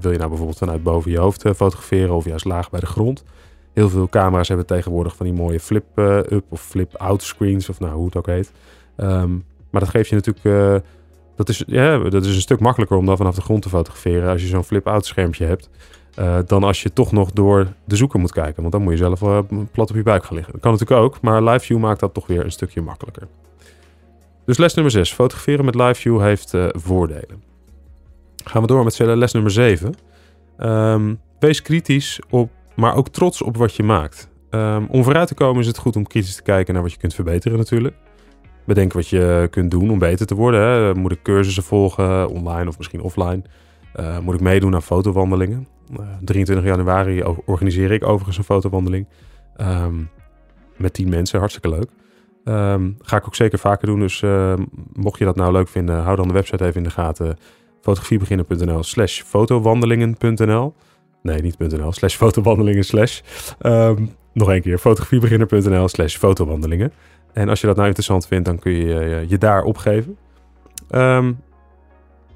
wil 0.00 0.10
je 0.10 0.18
nou 0.18 0.28
bijvoorbeeld 0.28 0.58
vanuit 0.58 0.82
boven 0.82 1.10
je 1.10 1.18
hoofd 1.18 1.42
fotograferen 1.42 2.14
of 2.14 2.24
juist 2.24 2.44
laag 2.44 2.70
bij 2.70 2.80
de 2.80 2.86
grond. 2.86 3.24
Heel 3.74 3.88
veel 3.88 4.08
camera's 4.08 4.48
hebben 4.48 4.66
tegenwoordig 4.66 5.16
van 5.16 5.26
die 5.26 5.34
mooie 5.34 5.60
flip-up 5.60 6.44
of 6.48 6.60
flip-out 6.60 7.22
screens 7.22 7.68
of 7.68 7.80
nou 7.80 7.92
hoe 7.92 8.04
het 8.04 8.16
ook 8.16 8.26
heet. 8.26 8.52
Um, 8.96 9.44
maar 9.70 9.80
dat 9.80 9.90
geeft 9.90 10.08
je 10.08 10.14
natuurlijk 10.14 10.82
dat 11.36 11.48
is, 11.48 11.62
ja, 11.66 11.98
dat 11.98 12.24
is 12.24 12.34
een 12.34 12.40
stuk 12.40 12.60
makkelijker 12.60 12.96
om 12.96 13.06
dan 13.06 13.16
vanaf 13.16 13.34
de 13.34 13.40
grond 13.40 13.62
te 13.62 13.68
fotograferen 13.68 14.30
als 14.30 14.42
je 14.42 14.46
zo'n 14.46 14.64
flip-out 14.64 15.06
schermpje 15.06 15.46
hebt. 15.46 15.70
Uh, 16.18 16.38
dan 16.46 16.64
als 16.64 16.82
je 16.82 16.92
toch 16.92 17.12
nog 17.12 17.30
door 17.30 17.66
de 17.84 17.96
zoeker 17.96 18.20
moet 18.20 18.32
kijken. 18.32 18.60
Want 18.60 18.72
dan 18.72 18.82
moet 18.82 18.92
je 18.92 18.98
zelf 18.98 19.18
plat 19.72 19.90
op 19.90 19.96
je 19.96 20.02
buik 20.02 20.24
gaan 20.24 20.34
liggen. 20.34 20.52
Dat 20.52 20.62
kan 20.62 20.72
natuurlijk 20.72 21.00
ook, 21.00 21.20
maar 21.20 21.42
live 21.42 21.64
view 21.64 21.78
maakt 21.78 22.00
dat 22.00 22.14
toch 22.14 22.26
weer 22.26 22.44
een 22.44 22.52
stukje 22.52 22.82
makkelijker. 22.82 23.28
Dus 24.44 24.58
les 24.58 24.74
nummer 24.74 24.92
6. 24.92 25.12
Fotograferen 25.12 25.64
met 25.64 25.74
live 25.74 25.94
view 25.94 26.20
heeft 26.20 26.54
voordelen. 26.72 27.42
Gaan 28.44 28.62
we 28.62 28.66
door 28.66 28.84
met 28.84 28.98
les 28.98 29.32
nummer 29.32 29.50
7. 29.50 29.86
Um, 29.86 29.94
ehm, 30.58 31.14
wees 31.38 31.62
kritisch 31.62 32.20
op, 32.30 32.50
maar 32.76 32.94
ook 32.94 33.08
trots 33.08 33.42
op 33.42 33.56
wat 33.56 33.74
je 33.74 33.82
maakt. 33.82 34.32
Um, 34.50 34.86
om 34.90 35.04
vooruit 35.04 35.28
te 35.28 35.34
komen 35.34 35.60
is 35.60 35.66
het 35.66 35.78
goed 35.78 35.96
om 35.96 36.06
kritisch 36.06 36.36
te 36.36 36.42
kijken 36.42 36.74
naar 36.74 36.82
wat 36.82 36.92
je 36.92 36.98
kunt 36.98 37.14
verbeteren 37.14 37.58
natuurlijk 37.58 37.96
bedenken 38.64 38.96
wat 38.96 39.08
je 39.08 39.48
kunt 39.50 39.70
doen 39.70 39.90
om 39.90 39.98
beter 39.98 40.26
te 40.26 40.34
worden. 40.34 40.60
Hè. 40.60 40.94
Moet 40.94 41.12
ik 41.12 41.22
cursussen 41.22 41.62
volgen, 41.62 42.28
online 42.28 42.68
of 42.68 42.76
misschien 42.76 43.00
offline? 43.00 43.42
Uh, 43.96 44.18
moet 44.18 44.34
ik 44.34 44.40
meedoen 44.40 44.74
aan 44.74 44.82
fotowandelingen? 44.82 45.66
Uh, 45.92 45.98
eh, 45.98 46.06
23 46.20 46.66
januari 46.66 47.22
organiseer 47.44 47.90
ik 47.90 48.04
overigens 48.04 48.38
een 48.38 48.44
fotowandeling. 48.44 49.06
Um, 49.56 50.08
met 50.76 50.92
10 50.92 51.08
mensen, 51.08 51.38
hartstikke 51.38 51.68
leuk. 51.68 51.88
Um, 52.44 52.96
ga 53.00 53.16
ik 53.16 53.26
ook 53.26 53.34
zeker 53.34 53.58
vaker 53.58 53.86
doen. 53.86 54.00
Dus 54.00 54.22
mocht 54.92 55.18
je 55.18 55.24
dat 55.24 55.36
nou 55.36 55.52
leuk 55.52 55.68
vinden, 55.68 56.02
hou 56.02 56.16
dan 56.16 56.28
de 56.28 56.34
website 56.34 56.64
even 56.64 56.76
in 56.76 56.82
de 56.82 56.90
gaten. 56.90 57.38
fotografiebeginnen.nl 57.80 58.82
slash 58.82 59.22
fotowandelingen.nl 59.22 60.74
Nee, 61.24 61.42
niet 61.42 61.58
.nl, 61.58 61.92
slash 61.92 62.16
fotowandelingen 62.16 62.84
slash. 62.84 63.20
Um, 63.60 64.10
nog 64.32 64.48
een 64.48 64.62
keer, 64.62 64.78
fotografiebeginner.nl 64.78 65.88
slash 65.88 66.16
fotowandelingen. 66.16 66.92
En 67.32 67.48
als 67.48 67.60
je 67.60 67.66
dat 67.66 67.76
nou 67.76 67.88
interessant 67.88 68.26
vindt, 68.26 68.44
dan 68.44 68.58
kun 68.58 68.72
je 68.72 68.98
eh, 68.98 69.28
je 69.28 69.38
daar 69.38 69.62
opgeven. 69.62 70.16
Ehm, 70.90 71.32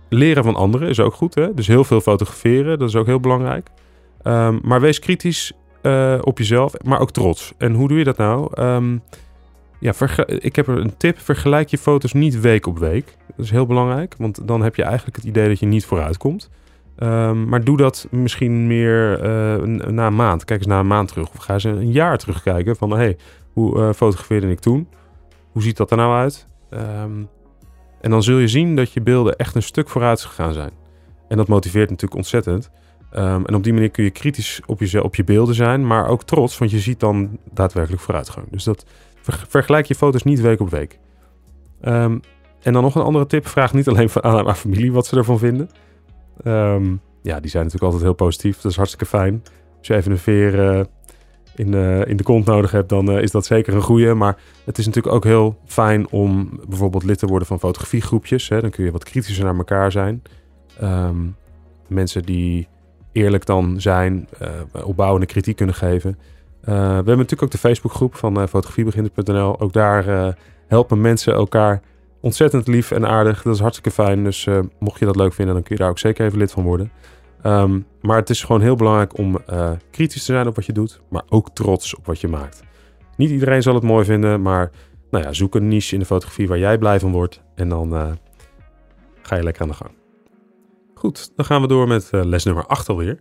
leren 0.08 0.44
van 0.44 0.54
anderen 0.54 0.88
is 0.88 1.00
ook 1.00 1.14
goed. 1.14 1.34
Hè? 1.34 1.54
Dus 1.54 1.66
heel 1.66 1.84
veel 1.84 2.00
fotograferen, 2.00 2.78
dat 2.78 2.88
is 2.88 2.96
ook 2.96 3.06
heel 3.06 3.20
belangrijk. 3.20 3.68
Um, 4.22 4.60
maar 4.62 4.80
wees 4.80 4.98
kritisch 4.98 5.52
uh, 5.82 6.18
op 6.20 6.38
jezelf, 6.38 6.72
maar 6.82 7.00
ook 7.00 7.10
trots. 7.10 7.52
En 7.58 7.74
hoe 7.74 7.88
doe 7.88 7.98
je 7.98 8.04
dat 8.04 8.16
nou? 8.16 8.50
Ja, 9.80 9.92
ik 10.26 10.56
heb 10.56 10.66
een 10.66 10.96
tip. 10.96 11.18
Vergelijk 11.18 11.68
je 11.68 11.78
foto's 11.78 12.12
niet 12.12 12.40
week 12.40 12.66
op 12.66 12.78
week. 12.78 13.16
Dat 13.36 13.44
is 13.44 13.50
heel 13.50 13.66
belangrijk, 13.66 14.14
want 14.18 14.48
dan 14.48 14.62
heb 14.62 14.74
je 14.76 14.82
eigenlijk 14.82 15.16
het 15.16 15.24
idee 15.24 15.48
dat 15.48 15.58
je 15.58 15.66
niet 15.66 15.84
vooruit 15.84 16.16
komt. 16.16 16.50
Maar 17.48 17.64
doe 17.64 17.76
dat 17.76 18.06
misschien 18.10 18.66
meer 18.66 19.24
uh, 19.24 19.88
na 19.88 20.06
een 20.06 20.14
maand. 20.14 20.44
Kijk 20.44 20.58
eens 20.58 20.68
na 20.68 20.78
een 20.78 20.86
maand 20.86 21.08
terug. 21.08 21.28
Of 21.28 21.36
ga 21.36 21.52
eens 21.52 21.64
een 21.64 21.92
jaar 21.92 22.18
terugkijken 22.18 22.76
van... 22.76 22.90
hey, 22.90 23.16
hoe 23.52 23.78
uh, 23.78 23.92
fotografeerde 23.92 24.50
ik 24.50 24.60
toen? 24.60 24.88
Hoe 25.52 25.62
ziet 25.62 25.76
dat 25.76 25.90
er 25.90 25.96
nou 25.96 26.14
uit? 26.14 26.46
Um, 26.70 27.28
en 28.00 28.10
dan 28.10 28.22
zul 28.22 28.38
je 28.38 28.48
zien 28.48 28.76
dat 28.76 28.92
je 28.92 29.00
beelden 29.00 29.36
echt 29.36 29.54
een 29.54 29.62
stuk 29.62 29.88
vooruit 29.88 30.20
gegaan 30.20 30.52
zijn. 30.52 30.70
En 31.28 31.36
dat 31.36 31.48
motiveert 31.48 31.90
natuurlijk 31.90 32.20
ontzettend. 32.20 32.70
Um, 33.16 33.46
en 33.46 33.54
op 33.54 33.64
die 33.64 33.72
manier 33.72 33.90
kun 33.90 34.04
je 34.04 34.10
kritisch 34.10 34.60
op 34.66 34.82
je, 34.82 35.02
op 35.02 35.14
je 35.14 35.24
beelden 35.24 35.54
zijn, 35.54 35.86
maar 35.86 36.08
ook 36.08 36.24
trots, 36.24 36.58
want 36.58 36.70
je 36.70 36.78
ziet 36.78 37.00
dan 37.00 37.38
daadwerkelijk 37.52 38.02
vooruitgang. 38.02 38.46
Dus 38.50 38.64
dat 38.64 38.84
vergelijk 39.48 39.86
je 39.86 39.94
foto's 39.94 40.22
niet 40.22 40.40
week 40.40 40.60
op 40.60 40.70
week. 40.70 40.98
En 42.62 42.72
dan 42.72 42.82
nog 42.82 42.94
een 42.94 43.02
andere 43.02 43.26
tip: 43.26 43.46
vraag 43.46 43.74
niet 43.74 43.88
alleen 43.88 44.10
aan 44.20 44.44
mijn 44.44 44.56
familie 44.56 44.92
wat 44.92 45.06
ze 45.06 45.16
ervan 45.16 45.38
vinden. 45.38 45.70
Um, 46.44 47.00
ja, 47.22 47.40
die 47.40 47.50
zijn 47.50 47.64
natuurlijk 47.64 47.92
altijd 47.92 48.02
heel 48.02 48.26
positief. 48.26 48.60
Dat 48.60 48.70
is 48.70 48.76
hartstikke 48.76 49.06
fijn. 49.06 49.42
Als 49.78 49.86
je 49.86 49.94
even 49.94 50.12
een 50.12 50.18
veer 50.18 50.54
uh, 50.54 50.84
in, 51.54 51.70
de, 51.70 52.04
in 52.06 52.16
de 52.16 52.22
kont 52.22 52.44
nodig 52.46 52.70
hebt, 52.70 52.88
dan 52.88 53.10
uh, 53.10 53.22
is 53.22 53.30
dat 53.30 53.46
zeker 53.46 53.74
een 53.74 53.82
goede. 53.82 54.14
Maar 54.14 54.36
het 54.64 54.78
is 54.78 54.86
natuurlijk 54.86 55.14
ook 55.14 55.24
heel 55.24 55.58
fijn 55.64 56.10
om 56.10 56.60
bijvoorbeeld 56.68 57.04
lid 57.04 57.18
te 57.18 57.26
worden 57.26 57.48
van 57.48 57.58
fotografiegroepjes. 57.58 58.48
Hè. 58.48 58.60
Dan 58.60 58.70
kun 58.70 58.84
je 58.84 58.90
wat 58.90 59.04
kritischer 59.04 59.44
naar 59.44 59.56
elkaar 59.56 59.92
zijn. 59.92 60.22
Um, 60.82 61.36
mensen 61.86 62.22
die 62.22 62.68
eerlijk 63.12 63.46
dan 63.46 63.80
zijn, 63.80 64.28
opbouwende 64.84 65.26
kritiek 65.26 65.56
kunnen 65.56 65.74
geven. 65.74 66.18
We 66.60 66.72
hebben 66.72 67.04
natuurlijk 67.16 67.42
ook 67.42 67.50
de 67.50 67.58
Facebookgroep 67.58 68.14
van 68.14 68.48
fotografiebeginners.nl. 68.48 69.60
Ook 69.60 69.72
daar 69.72 70.36
helpen 70.66 71.00
mensen 71.00 71.34
elkaar 71.34 71.82
ontzettend 72.20 72.66
lief 72.66 72.90
en 72.90 73.06
aardig. 73.06 73.42
Dat 73.42 73.54
is 73.54 73.60
hartstikke 73.60 73.90
fijn. 73.90 74.24
Dus 74.24 74.46
uh, 74.46 74.58
mocht 74.78 74.98
je 74.98 75.04
dat 75.04 75.16
leuk 75.16 75.32
vinden, 75.32 75.54
dan 75.54 75.62
kun 75.62 75.74
je 75.76 75.82
daar 75.82 75.90
ook 75.90 75.98
zeker 75.98 76.26
even 76.26 76.38
lid 76.38 76.52
van 76.52 76.64
worden. 76.64 76.92
Um, 77.44 77.86
maar 78.00 78.16
het 78.16 78.30
is 78.30 78.44
gewoon 78.44 78.60
heel 78.60 78.76
belangrijk 78.76 79.18
om 79.18 79.38
uh, 79.50 79.70
kritisch 79.90 80.24
te 80.24 80.32
zijn 80.32 80.46
op 80.46 80.54
wat 80.54 80.66
je 80.66 80.72
doet, 80.72 81.00
maar 81.08 81.22
ook 81.28 81.50
trots 81.50 81.94
op 81.94 82.06
wat 82.06 82.20
je 82.20 82.28
maakt. 82.28 82.62
Niet 83.16 83.30
iedereen 83.30 83.62
zal 83.62 83.74
het 83.74 83.82
mooi 83.82 84.04
vinden, 84.04 84.42
maar 84.42 84.70
nou 85.10 85.24
ja, 85.24 85.32
zoek 85.32 85.54
een 85.54 85.68
niche 85.68 85.94
in 85.94 86.00
de 86.00 86.06
fotografie 86.06 86.48
waar 86.48 86.58
jij 86.58 86.78
blij 86.78 87.00
van 87.00 87.12
wordt 87.12 87.42
en 87.54 87.68
dan 87.68 87.94
uh, 87.94 88.10
ga 89.22 89.36
je 89.36 89.42
lekker 89.42 89.62
aan 89.62 89.68
de 89.68 89.74
gang. 89.74 89.90
Goed, 90.94 91.32
dan 91.36 91.44
gaan 91.44 91.60
we 91.60 91.68
door 91.68 91.88
met 91.88 92.08
les 92.10 92.44
nummer 92.44 92.66
8 92.66 92.88
alweer. 92.88 93.18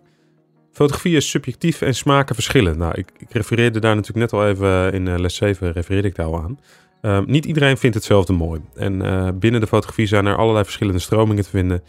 Fotografie 0.72 1.16
is 1.16 1.30
subjectief 1.30 1.82
en 1.82 1.96
smaken 1.96 2.36
verschillen. 2.36 2.77
Nou, 2.77 2.94
ik, 2.96 3.12
ik 3.18 3.32
refereerde 3.32 3.80
daar 3.80 3.96
natuurlijk 3.96 4.32
net 4.32 4.42
al 4.42 4.48
even 4.48 4.94
in 4.94 5.22
les 5.22 5.36
7, 5.36 5.72
refereerde 5.72 6.08
ik 6.08 6.16
daar 6.16 6.25
al 6.25 6.42
aan. 6.42 6.60
Uh, 7.01 7.20
niet 7.25 7.46
iedereen 7.46 7.77
vindt 7.77 7.96
hetzelfde 7.96 8.34
mooi. 8.34 8.62
En 8.75 9.06
uh, 9.06 9.27
binnen 9.34 9.62
de 9.62 9.68
fotografie 9.68 10.08
zijn 10.08 10.25
er 10.25 10.36
allerlei 10.36 10.63
verschillende 10.63 11.00
stromingen 11.00 11.44
te 11.44 11.50
vinden. 11.50 11.84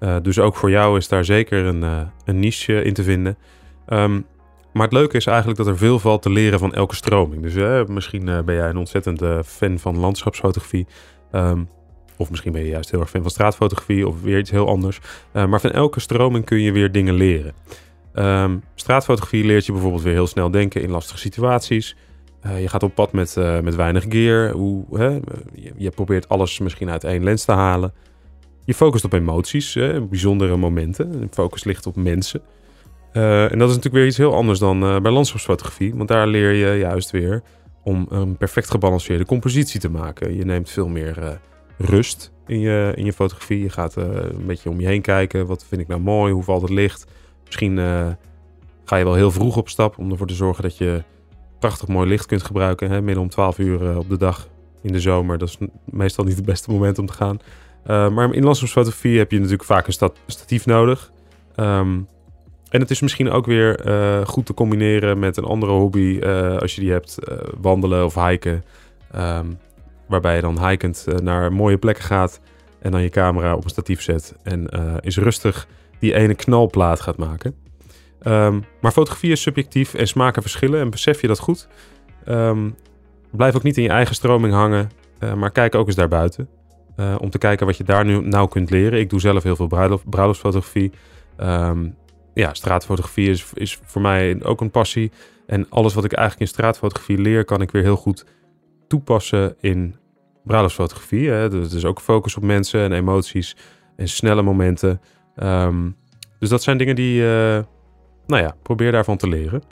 Uh, 0.00 0.16
dus 0.22 0.38
ook 0.38 0.56
voor 0.56 0.70
jou 0.70 0.96
is 0.96 1.08
daar 1.08 1.24
zeker 1.24 1.64
een, 1.64 1.82
een 2.24 2.38
niche 2.38 2.82
in 2.82 2.94
te 2.94 3.02
vinden. 3.02 3.36
Um, 3.88 4.26
maar 4.72 4.82
het 4.82 4.92
leuke 4.92 5.16
is 5.16 5.26
eigenlijk 5.26 5.58
dat 5.58 5.66
er 5.66 5.76
veel 5.78 5.98
valt 5.98 6.22
te 6.22 6.30
leren 6.30 6.58
van 6.58 6.74
elke 6.74 6.94
stroming. 6.94 7.42
Dus 7.42 7.86
misschien 7.88 8.24
ben 8.24 8.54
jij 8.54 8.68
een 8.68 8.76
ontzettende 8.76 9.44
fan 9.44 9.78
van 9.78 9.98
landschapsfotografie. 9.98 10.86
Um, 11.32 11.68
of 12.16 12.30
misschien 12.30 12.52
ben 12.52 12.62
je 12.62 12.68
juist 12.68 12.90
heel 12.90 13.00
erg 13.00 13.10
fan 13.10 13.22
van 13.22 13.30
straatfotografie 13.30 14.08
of 14.08 14.22
weer 14.22 14.38
iets 14.38 14.50
heel 14.50 14.68
anders. 14.68 15.00
maar 15.32 15.60
van 15.60 15.70
elke 15.70 16.00
stroming 16.00 16.44
kun 16.44 16.60
je 16.60 16.72
weer 16.72 16.92
dingen 16.92 17.14
leren. 17.14 17.54
Straatfotografie 18.74 19.44
leert 19.44 19.66
je 19.66 19.72
bijvoorbeeld 19.72 20.02
weer 20.02 20.12
heel 20.12 20.26
snel 20.26 20.50
denken 20.50 20.82
in 20.82 20.90
lastige 20.90 21.18
situaties. 21.18 21.96
Uh, 22.46 22.60
je 22.60 22.68
gaat 22.68 22.82
op 22.82 22.94
pad 22.94 23.12
met, 23.12 23.36
uh, 23.38 23.60
met 23.60 23.74
weinig 23.74 24.04
gear. 24.08 24.50
Hoe, 24.50 24.84
hè? 24.98 25.06
Je, 25.54 25.72
je, 25.76 25.90
probeert 25.90 26.28
alles 26.28 26.58
misschien 26.58 26.90
uit 26.90 27.04
één 27.04 27.24
lens 27.24 27.44
te 27.44 27.52
halen. 27.52 27.92
Je 28.64 28.74
focust 28.74 29.04
op 29.04 29.12
emoties, 29.12 29.74
hè? 29.74 30.00
bijzondere 30.00 30.56
momenten. 30.56 31.20
De 31.20 31.28
focus 31.30 31.64
ligt 31.64 31.86
op 31.86 31.96
mensen. 31.96 32.40
Uh, 33.12 33.52
en 33.52 33.58
dat 33.58 33.68
is 33.68 33.74
natuurlijk 33.74 33.94
weer 33.94 34.06
iets 34.06 34.16
heel 34.16 34.34
anders 34.34 34.58
dan 34.58 34.80
bij 35.02 35.12
landschapsfotografie. 35.12 35.94
Want 35.94 36.08
daar 36.08 36.26
leer 36.26 36.52
je 36.52 36.78
juist 36.78 37.10
weer 37.10 37.42
om 37.82 38.06
een 38.10 38.36
perfect 38.36 38.70
gebalanceerde 38.70 39.24
compositie 39.24 39.80
te 39.80 39.90
maken. 39.90 40.36
Je 40.36 40.44
neemt 40.44 40.70
veel 40.70 40.88
meer 40.88 41.40
rust 41.78 42.32
in 42.46 42.60
je, 42.60 42.92
in 42.94 43.04
je 43.04 43.12
fotografie. 43.12 43.62
Je 43.62 43.70
gaat 43.70 43.96
een 43.96 44.46
beetje 44.46 44.70
om 44.70 44.80
je 44.80 44.86
heen 44.86 45.02
kijken. 45.02 45.46
Wat 45.46 45.64
vind 45.68 45.80
ik 45.80 45.88
nou 45.88 46.00
mooi? 46.00 46.32
Hoe 46.32 46.42
valt 46.42 46.62
het 46.62 46.70
licht? 46.70 47.06
Misschien 47.44 47.76
ga 48.84 48.96
je 48.96 49.04
wel 49.04 49.14
heel 49.14 49.30
vroeg 49.30 49.56
op 49.56 49.68
stap 49.68 49.98
om 49.98 50.10
ervoor 50.10 50.26
te 50.26 50.34
zorgen 50.34 50.62
dat 50.62 50.76
je 50.76 51.02
prachtig 51.64 51.88
mooi 51.88 52.08
licht 52.08 52.26
kunt 52.26 52.42
gebruiken. 52.42 52.90
Hè, 52.90 53.02
midden 53.02 53.22
om 53.22 53.28
12 53.28 53.58
uur 53.58 53.90
eh, 53.90 53.96
op 53.96 54.08
de 54.08 54.16
dag 54.16 54.48
in 54.82 54.92
de 54.92 55.00
zomer. 55.00 55.38
Dat 55.38 55.48
is 55.48 55.58
meestal 55.84 56.24
niet 56.24 56.36
het 56.36 56.44
beste 56.44 56.70
moment 56.70 56.98
om 56.98 57.06
te 57.06 57.12
gaan. 57.12 57.38
Uh, 57.86 58.08
maar 58.08 58.34
in 58.34 58.44
landschapsfotografie 58.44 59.18
heb 59.18 59.30
je 59.30 59.36
natuurlijk 59.36 59.64
vaak 59.64 59.86
een 59.86 60.10
statief 60.26 60.66
nodig. 60.66 61.12
Um, 61.56 62.08
en 62.68 62.80
het 62.80 62.90
is 62.90 63.00
misschien 63.00 63.30
ook 63.30 63.46
weer 63.46 63.86
uh, 63.86 64.26
goed 64.26 64.46
te 64.46 64.54
combineren 64.54 65.18
met 65.18 65.36
een 65.36 65.44
andere 65.44 65.72
hobby. 65.72 66.20
Als 66.58 66.74
je 66.74 66.80
die 66.80 66.90
hebt, 66.90 67.18
wandelen 67.60 68.04
of 68.04 68.14
hiken. 68.14 68.64
Um, 69.16 69.58
waarbij 70.08 70.34
je 70.34 70.40
dan 70.40 70.68
hikend 70.68 71.06
naar 71.22 71.52
mooie 71.52 71.78
plekken 71.78 72.04
gaat. 72.04 72.40
En 72.78 72.90
dan 72.90 73.02
je 73.02 73.08
camera 73.08 73.54
op 73.54 73.64
een 73.64 73.70
statief 73.70 74.02
zet. 74.02 74.34
En 74.42 74.68
is 75.00 75.16
rustig 75.16 75.66
die 75.98 76.14
ene 76.14 76.34
knalplaat 76.34 77.00
gaat 77.00 77.16
maken. 77.16 77.63
Um, 78.26 78.64
maar 78.80 78.92
fotografie 78.92 79.32
is 79.32 79.42
subjectief 79.42 79.94
en 79.94 80.08
smaken 80.08 80.42
verschillen. 80.42 80.80
En 80.80 80.90
besef 80.90 81.20
je 81.20 81.26
dat 81.26 81.38
goed. 81.38 81.68
Um, 82.28 82.76
blijf 83.30 83.56
ook 83.56 83.62
niet 83.62 83.76
in 83.76 83.82
je 83.82 83.88
eigen 83.88 84.14
stroming 84.14 84.54
hangen. 84.54 84.90
Uh, 85.20 85.34
maar 85.34 85.50
kijk 85.50 85.74
ook 85.74 85.86
eens 85.86 85.96
daarbuiten. 85.96 86.48
Uh, 86.96 87.14
om 87.18 87.30
te 87.30 87.38
kijken 87.38 87.66
wat 87.66 87.76
je 87.76 87.84
daar 87.84 88.04
nu 88.04 88.20
nou 88.20 88.48
kunt 88.48 88.70
leren. 88.70 88.98
Ik 88.98 89.10
doe 89.10 89.20
zelf 89.20 89.42
heel 89.42 89.56
veel 89.56 89.66
bruiloft, 89.66 90.10
bruiloftsfotografie. 90.10 90.92
Um, 91.40 91.96
ja, 92.34 92.54
straatfotografie 92.54 93.30
is, 93.30 93.46
is 93.54 93.78
voor 93.84 94.02
mij 94.02 94.42
ook 94.42 94.60
een 94.60 94.70
passie. 94.70 95.12
En 95.46 95.66
alles 95.70 95.94
wat 95.94 96.04
ik 96.04 96.12
eigenlijk 96.12 96.50
in 96.50 96.54
straatfotografie 96.56 97.18
leer, 97.18 97.44
kan 97.44 97.60
ik 97.60 97.70
weer 97.70 97.82
heel 97.82 97.96
goed 97.96 98.24
toepassen 98.88 99.56
in 99.60 99.96
bruiloftsfotografie. 100.44 101.48
Dus, 101.48 101.68
dus 101.68 101.84
ook 101.84 102.00
focus 102.00 102.36
op 102.36 102.42
mensen 102.42 102.80
en 102.80 102.92
emoties 102.92 103.56
en 103.96 104.08
snelle 104.08 104.42
momenten. 104.42 105.00
Dus 106.38 106.48
dat 106.48 106.62
zijn 106.62 106.78
dingen 106.78 106.94
die, 106.94 107.22
uh, 107.22 107.58
nou 108.26 108.42
ja, 108.42 108.54
probeer 108.62 108.92
daarvan 108.92 109.16
te 109.16 109.28
leren. 109.28 109.62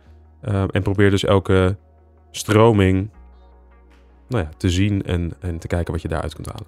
Uh, 0.48 0.64
en 0.70 0.82
probeer 0.82 1.10
dus 1.10 1.24
elke 1.24 1.76
stroming 2.30 3.10
nou 4.28 4.44
ja, 4.44 4.50
te 4.56 4.70
zien 4.70 5.02
en, 5.02 5.32
en 5.40 5.58
te 5.58 5.66
kijken 5.66 5.92
wat 5.92 6.02
je 6.02 6.08
daaruit 6.08 6.34
kunt 6.34 6.46
halen. 6.46 6.66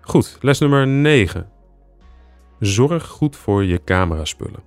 Goed, 0.00 0.38
les 0.40 0.58
nummer 0.58 0.86
9. 0.86 1.48
Zorg 2.58 3.06
goed 3.06 3.36
voor 3.36 3.64
je 3.64 3.84
cameraspullen. 3.84 4.62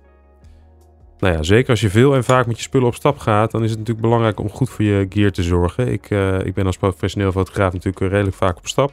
Nou 1.18 1.34
ja, 1.34 1.42
zeker 1.42 1.70
als 1.70 1.80
je 1.80 1.90
veel 1.90 2.14
en 2.14 2.24
vaak 2.24 2.46
met 2.46 2.56
je 2.56 2.62
spullen 2.62 2.86
op 2.86 2.94
stap 2.94 3.18
gaat, 3.18 3.50
dan 3.50 3.62
is 3.62 3.70
het 3.70 3.78
natuurlijk 3.78 4.06
belangrijk 4.06 4.40
om 4.40 4.50
goed 4.50 4.70
voor 4.70 4.84
je 4.84 5.06
gear 5.08 5.30
te 5.30 5.42
zorgen. 5.42 5.92
Ik, 5.92 6.10
uh, 6.10 6.44
ik 6.44 6.54
ben 6.54 6.66
als 6.66 6.76
professioneel 6.76 7.32
fotograaf 7.32 7.72
natuurlijk 7.72 8.12
redelijk 8.12 8.36
vaak 8.36 8.56
op 8.56 8.66
stap. 8.66 8.92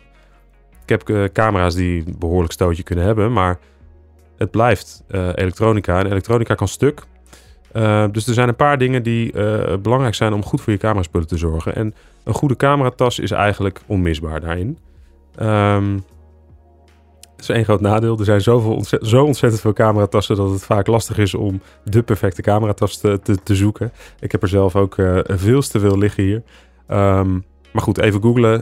Ik 0.86 0.90
heb 0.90 1.30
camera's 1.34 1.76
die 1.76 2.08
een 2.08 2.16
behoorlijk 2.20 2.54
stootje 2.54 2.84
kunnen 2.84 3.06
hebben, 3.06 3.34
maar 3.34 3.60
het 4.38 4.52
blijft 4.52 5.04
elektronica. 5.08 6.00
En 6.00 6.06
elektronica 6.06 6.56
kan 6.56 6.68
stuk. 6.68 7.06
Uh, 7.76 8.06
dus 8.12 8.28
er 8.28 8.34
zijn 8.34 8.48
een 8.48 8.56
paar 8.56 8.78
dingen 8.78 9.04
die 9.04 9.34
uh, 9.34 9.76
belangrijk 9.82 10.16
zijn 10.16 10.34
om 10.34 10.44
goed 10.44 10.62
voor 10.62 10.74
je 10.74 10.80
cameraspullen 10.80 11.28
te 11.28 11.38
zorgen. 11.38 11.76
En 11.76 11.94
een 12.24 12.34
goede 12.34 12.56
cameratas 12.56 13.20
is 13.20 13.32
eigenlijk 13.32 13.82
onmisbaar 13.86 14.42
daarin. 14.42 14.78
Um, 15.42 16.04
dat 17.36 17.40
is 17.40 17.50
één 17.50 17.64
groot 17.64 17.82
nadeel. 17.82 18.20
Er 18.20 18.26
zijn 18.26 18.42
zoveel 18.42 18.84
zo 19.02 19.24
ontzettend 19.24 19.62
veel 19.62 19.74
cameratassen 19.74 20.36
dat 20.36 20.52
het 20.52 20.64
vaak 20.64 20.88
lastig 20.88 21.18
is 21.18 21.34
om 21.34 21.62
de 21.84 22.04
perfecte 22.04 22.42
cameratas 22.42 22.98
te, 22.98 23.20
te, 23.24 23.36
te 23.44 23.56
zoeken. 23.56 23.92
Ik 24.20 24.32
heb 24.32 24.42
er 24.42 24.48
zelf 24.48 24.76
ook 24.76 24.98
uh, 24.98 25.20
veel 25.24 25.62
te 25.62 25.80
veel 25.80 25.98
liggen 25.98 26.24
hier. 26.24 26.44
Um, 26.92 27.44
maar 27.72 27.84
goed, 27.84 27.98
even 27.98 28.22
googlen. 28.22 28.62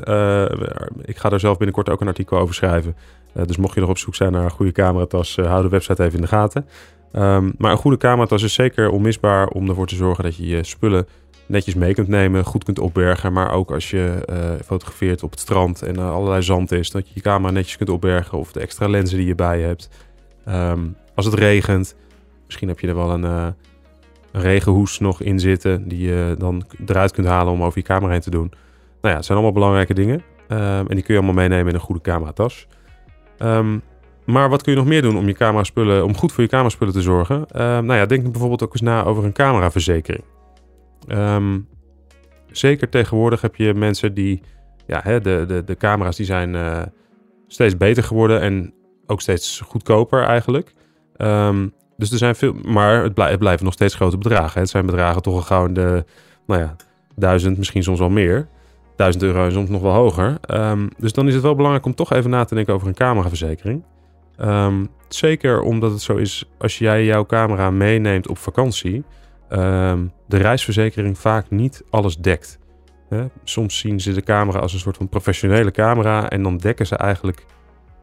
ik 1.05 1.17
ga 1.17 1.29
daar 1.29 1.39
zelf 1.39 1.58
binnenkort 1.58 1.89
ook 1.89 2.01
een 2.01 2.08
artikel 2.08 2.38
over 2.38 2.55
schrijven. 2.55 2.96
dus 3.46 3.58
mocht 3.58 3.74
je 3.74 3.79
nog 3.79 3.89
op 3.89 3.98
zoek 3.98 4.15
zijn 4.15 4.32
naar 4.32 4.43
een 4.43 4.51
goede 4.51 4.72
cameratas, 4.72 5.36
hou 5.36 5.63
de 5.63 5.70
website 5.70 6.03
even 6.03 6.15
in 6.15 6.22
de 6.22 6.27
gaten. 6.27 6.65
Um, 7.15 7.53
maar 7.58 7.72
een 7.72 7.77
goede 7.77 7.98
cameratas 7.98 8.43
is 8.43 8.53
zeker 8.53 8.89
onmisbaar 8.89 9.48
om 9.48 9.70
ervoor 9.70 9.88
te 9.88 9.96
zorgen 9.96 10.24
dat 10.24 10.36
je 10.36 10.48
je 10.48 10.63
spullen 10.63 11.08
netjes 11.46 11.75
mee 11.75 11.93
kunt 11.93 12.08
nemen, 12.08 12.46
goed 12.46 12.63
kunt 12.63 12.79
opbergen. 12.79 13.34
Maar 13.34 13.51
ook 13.51 13.72
als 13.72 13.89
je 13.89 14.25
uh, 14.29 14.65
fotografeert 14.65 15.24
op 15.24 15.32
het 15.32 15.39
strand 15.39 15.82
en 15.82 15.98
er 15.98 16.10
allerlei 16.10 16.41
zand 16.41 16.72
is, 16.72 16.91
dat 16.91 17.08
je 17.08 17.13
je 17.13 17.22
camera 17.22 17.51
netjes 17.51 17.77
kunt 17.77 17.89
opbergen 17.89 18.38
of 18.38 18.51
de 18.51 18.60
extra 18.60 18.88
lenzen 18.88 19.17
die 19.17 19.27
je 19.27 19.36
bij 19.36 19.62
hebt. 19.62 19.89
Um, 20.48 20.96
als 21.15 21.25
het 21.25 21.34
regent, 21.34 21.96
misschien 22.46 22.67
heb 22.67 22.79
je 22.79 22.88
er 22.88 22.96
wel 22.96 23.12
een, 23.12 23.24
een, 23.24 23.55
regenhoes 24.32 25.00
nog 25.00 25.22
in 25.22 25.39
zitten 25.39 25.88
die 25.88 26.08
je 26.08 26.36
dan 26.38 26.63
eruit 26.86 27.12
kunt 27.12 27.27
halen 27.27 27.53
om 27.53 27.63
over 27.63 27.77
je 27.77 27.84
camera 27.84 28.12
heen 28.12 28.22
te 28.22 28.29
doen. 28.29 28.51
Nou 29.01 29.13
ja, 29.13 29.15
het 29.15 29.25
zijn 29.25 29.38
allemaal 29.38 29.55
belangrijke 29.55 29.93
dingen. 29.93 30.24
Um, 30.48 30.60
en 30.60 30.96
die 30.96 31.03
kun 31.03 31.13
je 31.13 31.22
allemaal 31.22 31.43
meenemen 31.43 31.67
in 31.67 31.75
een 31.75 31.86
goede 31.86 32.01
cameratas. 32.01 32.67
Um, 33.39 33.82
maar 34.25 34.50
wat 34.50 34.62
kun 34.62 34.72
je 34.72 34.77
nog 34.77 34.88
meer 34.88 35.01
doen 35.01 35.18
om, 35.18 35.27
je 35.27 35.34
camera 35.34 35.63
spullen, 35.63 36.03
om 36.03 36.15
goed 36.15 36.32
voor 36.32 36.44
je 36.44 36.50
cameraspullen 36.50 36.94
te 36.94 37.01
zorgen? 37.01 37.46
Uh, 37.56 37.62
nou 37.62 37.94
ja, 37.94 38.06
denk 38.06 38.32
bijvoorbeeld 38.32 38.63
ook 38.63 38.72
eens 38.72 38.82
na 38.82 39.03
over 39.03 39.24
een 39.24 39.34
cameraverzekering. 39.34 40.24
Um, 41.08 41.68
zeker 42.51 42.89
tegenwoordig 42.89 43.42
heb 43.42 43.56
je 43.56 43.74
mensen 43.74 44.13
die... 44.13 44.42
Ja, 44.88 45.00
hè, 45.03 45.22
de, 45.22 45.44
de, 45.48 45.63
de 45.63 45.77
camera's 45.77 46.15
die 46.15 46.25
zijn 46.25 46.53
uh, 46.53 46.82
steeds 47.48 47.77
beter 47.77 48.03
geworden 48.03 48.42
en 48.42 48.74
ook 49.06 49.22
steeds 49.22 49.60
goedkoper 49.60 50.24
eigenlijk. 50.24 50.74
Um, 51.18 51.74
dus 51.98 52.12
er 52.12 52.18
zijn 52.18 52.36
veel... 52.36 52.53
Maar 52.65 53.03
het, 53.03 53.13
blij, 53.13 53.30
het, 53.30 53.39
blijven 53.39 53.65
nog 53.65 53.74
steeds 53.74 53.96
grote 53.96 54.18
bedragen. 54.18 54.62
Het 54.62 54.70
zijn 54.70 54.86
bedragen 54.86 55.22
toch 55.22 55.34
al 55.34 55.42
gauw 55.42 55.72
de... 55.72 56.06
Nou 56.48 56.62
ja, 56.62 56.75
duizend, 57.15 57.58
misschien 57.58 57.84
soms 57.84 58.00
wel 58.00 58.10
meer. 58.10 58.48
1000 58.96 59.24
euro 59.24 59.46
en 59.46 59.51
soms 59.51 59.70
nog 59.70 59.82
wel 59.82 59.94
hoger. 59.94 60.39
Dus 60.98 61.13
dan 61.13 61.27
is 61.27 61.34
het 61.34 61.44
wel 61.44 61.56
belangrijk 61.56 61.86
om 61.86 61.96
toch 61.96 62.13
even 62.13 62.30
na 62.30 62.44
te 62.44 62.56
denken 62.56 62.74
over 62.74 62.88
een 62.88 62.94
cameraverzekering. 62.94 63.84
Um, 64.42 64.90
zeker 65.08 65.62
omdat 65.62 65.92
het 65.92 66.02
zo 66.02 66.16
is, 66.16 66.50
als 66.58 66.78
jij 66.78 67.06
jouw 67.06 67.25
camera 67.25 67.72
meeneemt 67.72 68.28
op 68.28 68.38
vakantie, 68.38 69.04
um, 69.50 70.12
de 70.28 70.38
reisverzekering 70.38 71.18
vaak 71.18 71.50
niet 71.50 71.84
alles 71.90 72.18
dekt. 72.18 72.60
Hè? 73.10 73.25
Soms 73.44 73.78
zien 73.78 74.00
ze 74.00 74.13
de 74.13 74.24
camera 74.24 74.60
als 74.60 74.74
een 74.74 74.80
soort 74.80 74.98
van 74.98 75.10
professionele 75.10 75.72
camera 75.72 76.30
en 76.30 76.44
dan 76.44 76.58
dekken 76.58 76.88
ze 76.88 76.96
eigenlijk 76.96 77.46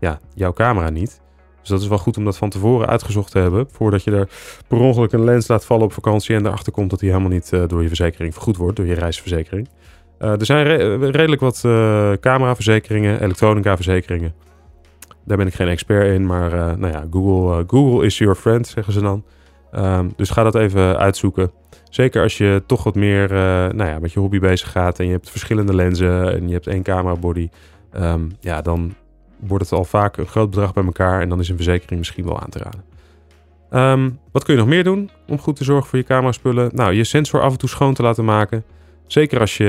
ja, 0.01 0.21
jouw 0.35 0.53
camera 0.53 0.91
niet. 0.91 1.21
Dus 1.61 1.69
dat 1.69 1.81
is 1.81 1.89
wel 1.89 1.99
goed 1.99 2.17
om 2.17 2.25
dat 2.25 2.37
van 2.37 2.51
tevoren 2.51 2.89
uitgezocht 2.89 3.31
te 3.31 3.39
hebben, 3.39 3.69
voordat 3.71 4.05
je 4.05 4.11
er 4.11 4.29
per 4.69 4.79
ongeluk 4.79 5.13
een 5.13 5.25
lens 5.25 5.49
laat 5.49 5.65
vallen 5.65 5.85
op 5.85 5.93
vakantie 5.93 6.35
en 6.35 6.47
erachter 6.47 6.73
komt 6.73 6.91
dat 6.91 6.99
die 6.99 7.09
helemaal 7.09 7.31
niet 7.31 7.51
uh, 7.55 7.63
door 7.67 7.83
je 7.83 7.89
verzekering 7.89 8.33
vergoed 8.35 8.57
wordt, 8.57 8.77
door 8.77 8.87
je 8.87 8.95
reisverzekering. 8.95 9.69
Uh, 10.19 10.31
er 10.31 10.47
zijn 10.47 10.65
re 10.65 11.11
redelijk 11.11 11.41
wat 11.41 11.63
uh, 11.67 12.13
cameraverzekeringen, 12.13 13.23
elektronica 13.23 13.75
verzekeringen. 13.75 14.35
Daar 15.31 15.39
ben 15.39 15.49
ik 15.49 15.55
geen 15.55 15.69
expert 15.69 16.15
in, 16.15 16.27
maar 16.27 16.55
uh, 16.55 16.73
nou 16.75 16.93
ja, 16.93 17.07
Google, 17.11 17.59
uh, 17.59 17.65
Google 17.67 18.07
is 18.07 18.19
your 18.19 18.35
friend, 18.35 18.67
zeggen 18.67 18.93
ze 18.93 19.01
dan. 19.01 19.25
Um, 19.75 20.13
dus 20.17 20.31
ga 20.31 20.43
dat 20.43 20.55
even 20.55 20.99
uitzoeken. 20.99 21.51
Zeker 21.91 22.23
als 22.23 22.39
je 22.39 22.63
toch 22.67 22.85
wat 22.85 22.95
meer 22.95 23.33
uh, 23.33 23.39
nou 23.69 23.85
ja, 23.85 23.99
met 23.99 24.13
je 24.13 24.21
hobby 24.21 24.39
bezig 24.39 24.71
gaat 24.71 24.99
en 24.99 25.07
je 25.07 25.13
hebt 25.13 25.31
verschillende 25.31 25.75
lenzen 25.75 26.35
en 26.35 26.47
je 26.49 26.53
hebt 26.53 26.67
één 26.67 26.83
camera 26.83 27.17
body. 27.17 27.49
Um, 27.97 28.37
ja, 28.41 28.63
dan 28.63 28.95
wordt 29.37 29.65
het 29.65 29.73
al 29.73 29.85
vaak 29.85 30.17
een 30.17 30.27
groot 30.27 30.51
bedrag 30.51 30.73
bij 30.73 30.85
elkaar 30.85 31.21
en 31.21 31.29
dan 31.29 31.41
is 31.41 31.49
een 31.49 31.57
verzekering 31.57 31.99
misschien 31.99 32.25
wel 32.25 32.41
aan 32.41 32.51
te 32.51 32.59
raden. 32.59 32.85
Ehm, 33.71 34.11
wat 34.33 34.45
kun 34.45 34.55
je 34.55 34.61
nog 34.61 34.69
meer 34.69 34.85
doen 34.85 35.11
om 35.29 35.39
goed 35.39 35.57
te 35.57 35.65
zorgen 35.65 35.89
voor 35.89 35.99
je 35.99 36.05
camera 36.05 36.33
spullen? 36.33 36.71
Nou, 36.75 36.93
je 36.93 37.05
sensor 37.05 37.41
af 37.41 37.53
en 37.53 37.59
toe 37.59 37.69
schoon 37.69 37.95
te 37.95 38.03
laten 38.03 38.25
maken. 38.25 38.65
Zeker 39.07 39.41
als 39.41 39.57
je 39.57 39.67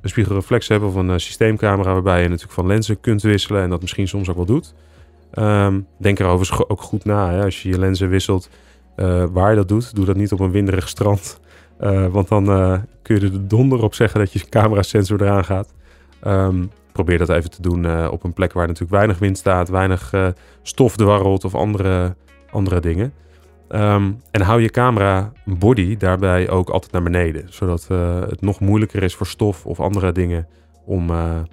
een 0.00 0.08
spiegelreflex 0.08 0.68
hebt 0.68 0.84
of 0.84 0.94
een 0.94 1.20
systeemcamera 1.20 1.92
waarbij 1.92 2.22
je 2.22 2.28
natuurlijk 2.28 2.54
van 2.54 2.66
lenzen 2.66 3.00
kunt 3.00 3.22
wisselen 3.22 3.62
en 3.62 3.70
dat 3.70 3.80
misschien 3.80 4.08
soms 4.08 4.28
ook 4.28 4.36
wel 4.36 4.44
doet. 4.44 4.74
Ehm, 5.34 5.80
denk 5.98 6.18
erover 6.18 6.68
ook 6.68 6.80
goed 6.80 7.04
na. 7.04 7.30
Hè? 7.30 7.44
Als 7.44 7.62
je 7.62 7.68
je 7.68 7.78
lenzen 7.78 8.08
wisselt, 8.08 8.48
uh, 8.96 9.24
waar 9.32 9.50
je 9.50 9.56
dat 9.56 9.68
doet, 9.68 9.94
doe 9.94 10.04
dat 10.04 10.16
niet 10.16 10.32
op 10.32 10.40
een 10.40 10.50
winderig 10.50 10.88
strand. 10.88 11.40
Uh, 11.80 12.06
want 12.06 12.28
dan 12.28 12.44
kun 13.02 13.14
je 13.14 13.20
er 13.20 13.32
de 13.32 13.46
donder 13.46 13.82
op 13.82 13.94
zeggen 13.94 14.20
dat 14.20 14.32
je 14.32 14.48
camera 14.48 14.82
sensor 14.82 15.22
eraan 15.22 15.44
gaat. 15.44 15.74
Um, 16.26 16.70
probeer 16.92 17.18
dat 17.18 17.28
even 17.28 17.50
te 17.50 17.62
doen 17.62 18.08
op 18.08 18.24
een 18.24 18.32
plek 18.32 18.52
waar 18.52 18.66
natuurlijk 18.66 18.92
weinig 18.92 19.18
wind 19.18 19.38
staat, 19.38 19.68
weinig 19.68 20.12
stof 20.62 20.96
dwarrelt 20.96 21.44
of 21.44 21.54
andere, 21.54 22.16
andere 22.50 22.80
dingen. 22.80 23.12
Um, 23.68 24.20
en 24.30 24.40
hou 24.40 24.62
je 24.62 24.70
camera 24.70 25.32
body 25.44 25.96
daarbij 25.96 26.50
ook 26.50 26.70
altijd 26.70 26.92
naar 26.92 27.02
beneden. 27.02 27.44
Zodat 27.48 27.86
het 28.28 28.40
nog 28.40 28.60
moeilijker 28.60 29.02
is 29.02 29.14
voor 29.14 29.26
stof 29.26 29.66
of 29.66 29.80
andere 29.80 30.12
dingen 30.12 30.46
om, 30.84 31.06
nou 31.06 31.46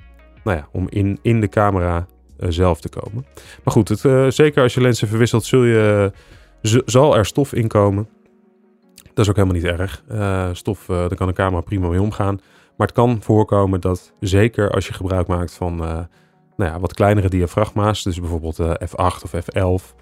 ja, 0.43 0.67
om 0.71 0.87
in, 0.89 1.19
in 1.21 1.41
de 1.41 1.49
camera 1.49 2.07
zelf 2.49 2.81
te 2.81 2.89
komen. 2.89 3.25
Maar 3.63 3.73
goed, 3.73 3.89
het, 3.89 4.33
zeker 4.33 4.63
als 4.63 4.73
je 4.73 4.81
lenzen 4.81 5.07
verwisselt, 5.07 5.45
zul 5.45 5.63
je, 5.63 6.11
zal 6.85 7.17
er 7.17 7.25
stof 7.25 7.53
in 7.53 7.67
komen. 7.67 8.07
Dat 9.13 9.25
is 9.25 9.29
ook 9.29 9.35
helemaal 9.35 9.61
niet 9.61 9.79
erg. 9.79 10.03
stof, 10.55 10.85
daar 10.85 11.15
kan 11.15 11.27
een 11.27 11.33
camera 11.33 11.61
prima 11.61 11.87
mee 11.87 12.01
omgaan. 12.01 12.41
Maar 12.77 12.87
het 12.87 12.95
kan 12.95 13.21
voorkomen 13.21 13.81
dat, 13.81 14.13
zeker 14.19 14.71
als 14.71 14.87
je 14.87 14.93
gebruik 14.93 15.27
maakt 15.27 15.53
van 15.53 15.75
nou 16.55 16.71
ja, 16.71 16.79
wat 16.79 16.93
kleinere 16.93 17.29
diafragma's, 17.29 18.03
dus 18.03 18.19
bijvoorbeeld 18.19 18.59
F8 18.59 19.23
of 19.23 19.33
F11 19.35 19.95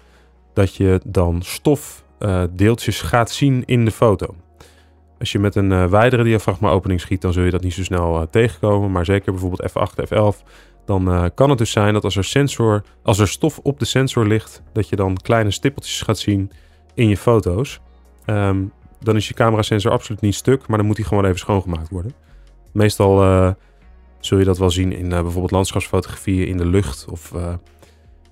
dat 0.54 0.74
je 0.74 1.00
dan 1.04 1.42
stofdeeltjes 1.42 3.00
gaat 3.00 3.30
zien 3.30 3.62
in 3.64 3.84
de 3.84 3.90
foto. 3.90 4.34
Als 5.18 5.32
je 5.32 5.38
met 5.38 5.54
een 5.54 5.88
wijdere 5.88 6.22
diafragma 6.22 6.70
opening 6.70 7.00
schiet, 7.00 7.20
dan 7.20 7.32
zul 7.32 7.44
je 7.44 7.50
dat 7.50 7.62
niet 7.62 7.72
zo 7.72 7.82
snel 7.82 8.26
tegenkomen. 8.30 8.90
Maar 8.90 9.04
zeker 9.04 9.32
bijvoorbeeld 9.32 9.70
F8, 9.70 10.04
F11, 10.08 10.46
dan 10.90 11.30
kan 11.34 11.48
het 11.48 11.58
dus 11.58 11.70
zijn 11.70 11.92
dat 11.92 12.04
als 12.04 12.16
er, 12.16 12.24
sensor, 12.24 12.82
als 13.02 13.18
er 13.18 13.28
stof 13.28 13.58
op 13.58 13.78
de 13.78 13.84
sensor 13.84 14.26
ligt, 14.26 14.62
dat 14.72 14.88
je 14.88 14.96
dan 14.96 15.16
kleine 15.16 15.50
stippeltjes 15.50 16.02
gaat 16.02 16.18
zien 16.18 16.50
in 16.94 17.08
je 17.08 17.16
foto's. 17.16 17.80
Um, 18.26 18.72
dan 19.00 19.16
is 19.16 19.28
je 19.28 19.34
camerasensor 19.34 19.90
absoluut 19.92 20.20
niet 20.20 20.34
stuk, 20.34 20.66
maar 20.66 20.78
dan 20.78 20.86
moet 20.86 20.96
die 20.96 21.04
gewoon 21.04 21.24
even 21.24 21.38
schoongemaakt 21.38 21.88
worden. 21.88 22.14
Meestal 22.72 23.16
zul 24.20 24.38
je 24.38 24.44
dat 24.44 24.58
wel 24.58 24.70
zien 24.70 24.92
in 24.92 25.08
bijvoorbeeld 25.08 25.50
landschapsfotografieën 25.50 26.46
in 26.46 26.56
de 26.56 26.66
lucht 26.66 27.06
of 27.10 27.32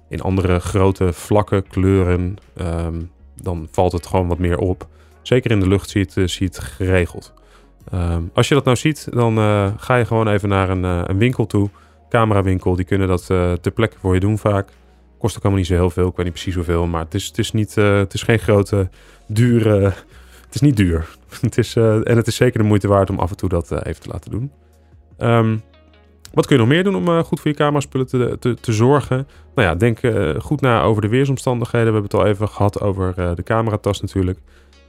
in 0.09 0.21
andere 0.21 0.59
grote 0.59 1.13
vlakke 1.13 1.65
kleuren, 1.69 2.37
ehm, 2.57 3.03
dan 3.35 3.69
valt 3.71 3.93
het 3.93 4.07
gewoon 4.07 4.29
wat 4.29 4.39
meer 4.39 4.59
op. 4.59 4.87
Zeker 5.23 5.51
in 5.51 5.61
de 5.61 5.69
lucht 5.69 5.91
zie 5.91 6.09
je 6.15 6.45
het, 6.45 6.59
geregeld. 6.59 7.33
Um, 7.95 8.31
als 8.35 8.49
je 8.49 8.55
dat 8.55 8.65
nou 8.65 8.77
ziet, 8.77 9.09
dan 9.11 9.37
ga 9.79 9.97
je 9.97 10.05
gewoon 10.05 10.29
even 10.29 10.49
naar 10.49 10.71
een, 10.71 10.85
een 10.85 11.19
winkel 11.19 11.47
toe. 11.47 11.71
Camerawinkel, 12.09 12.77
die 12.77 12.85
kunnen 12.85 13.09
dat 13.09 13.29
uh, 13.31 13.53
ter 13.53 13.73
plekke 13.73 13.97
voor 13.99 14.15
je 14.15 14.21
doen 14.21 14.39
vaak. 14.39 14.69
Kost 15.19 15.37
ook 15.37 15.43
allemaal 15.43 15.61
niet 15.61 15.69
zo 15.69 15.75
heel 15.75 15.91
veel, 15.91 16.09
ik 16.09 16.17
weet 16.17 16.25
niet 16.25 16.35
precies 16.35 16.55
hoeveel. 16.55 16.87
Maar 16.87 17.05
het 17.05 17.15
is, 17.15 17.27
het 17.27 17.39
is, 17.39 17.53
niet, 17.53 17.75
het 17.75 18.15
is 18.15 18.23
geen 18.23 18.39
grote, 18.39 18.89
dure... 19.27 19.93
Het 20.45 20.55
is 20.57 20.61
niet 20.61 20.77
duur. 20.77 21.09
het 21.41 21.59
is, 21.59 21.77
en 21.77 22.17
het 22.17 22.27
is 22.27 22.37
zeker 22.37 22.61
de 22.61 22.67
moeite 22.67 22.89
waard 22.89 23.11
om 23.11 23.19
af 23.19 23.31
en 23.31 23.37
toe 23.37 23.49
dat 23.49 23.85
even 23.87 24.03
te 24.03 24.09
laten 24.09 24.31
doen. 24.31 24.53
Um, 25.19 25.63
wat 26.33 26.47
kun 26.47 26.57
je 26.57 26.63
nog 26.63 26.71
meer 26.71 26.85
doen 26.85 26.95
om 26.95 27.23
goed 27.25 27.41
voor 27.41 27.51
je 27.51 27.57
cameraspullen 27.57 28.07
te, 28.07 28.37
te, 28.41 28.55
te 28.55 28.73
zorgen? 28.73 29.27
Nou 29.55 29.69
ja, 29.69 29.75
denk 29.75 29.99
goed 30.43 30.61
na 30.61 30.83
over 30.83 31.03
de 31.03 31.09
weersomstandigheden. 31.09 31.87
We 31.87 31.93
hebben 31.93 32.11
het 32.11 32.21
al 32.21 32.27
even 32.27 32.49
gehad 32.49 32.81
over 32.81 33.35
de 33.35 33.43
cameratas 33.43 34.01
natuurlijk. 34.01 34.39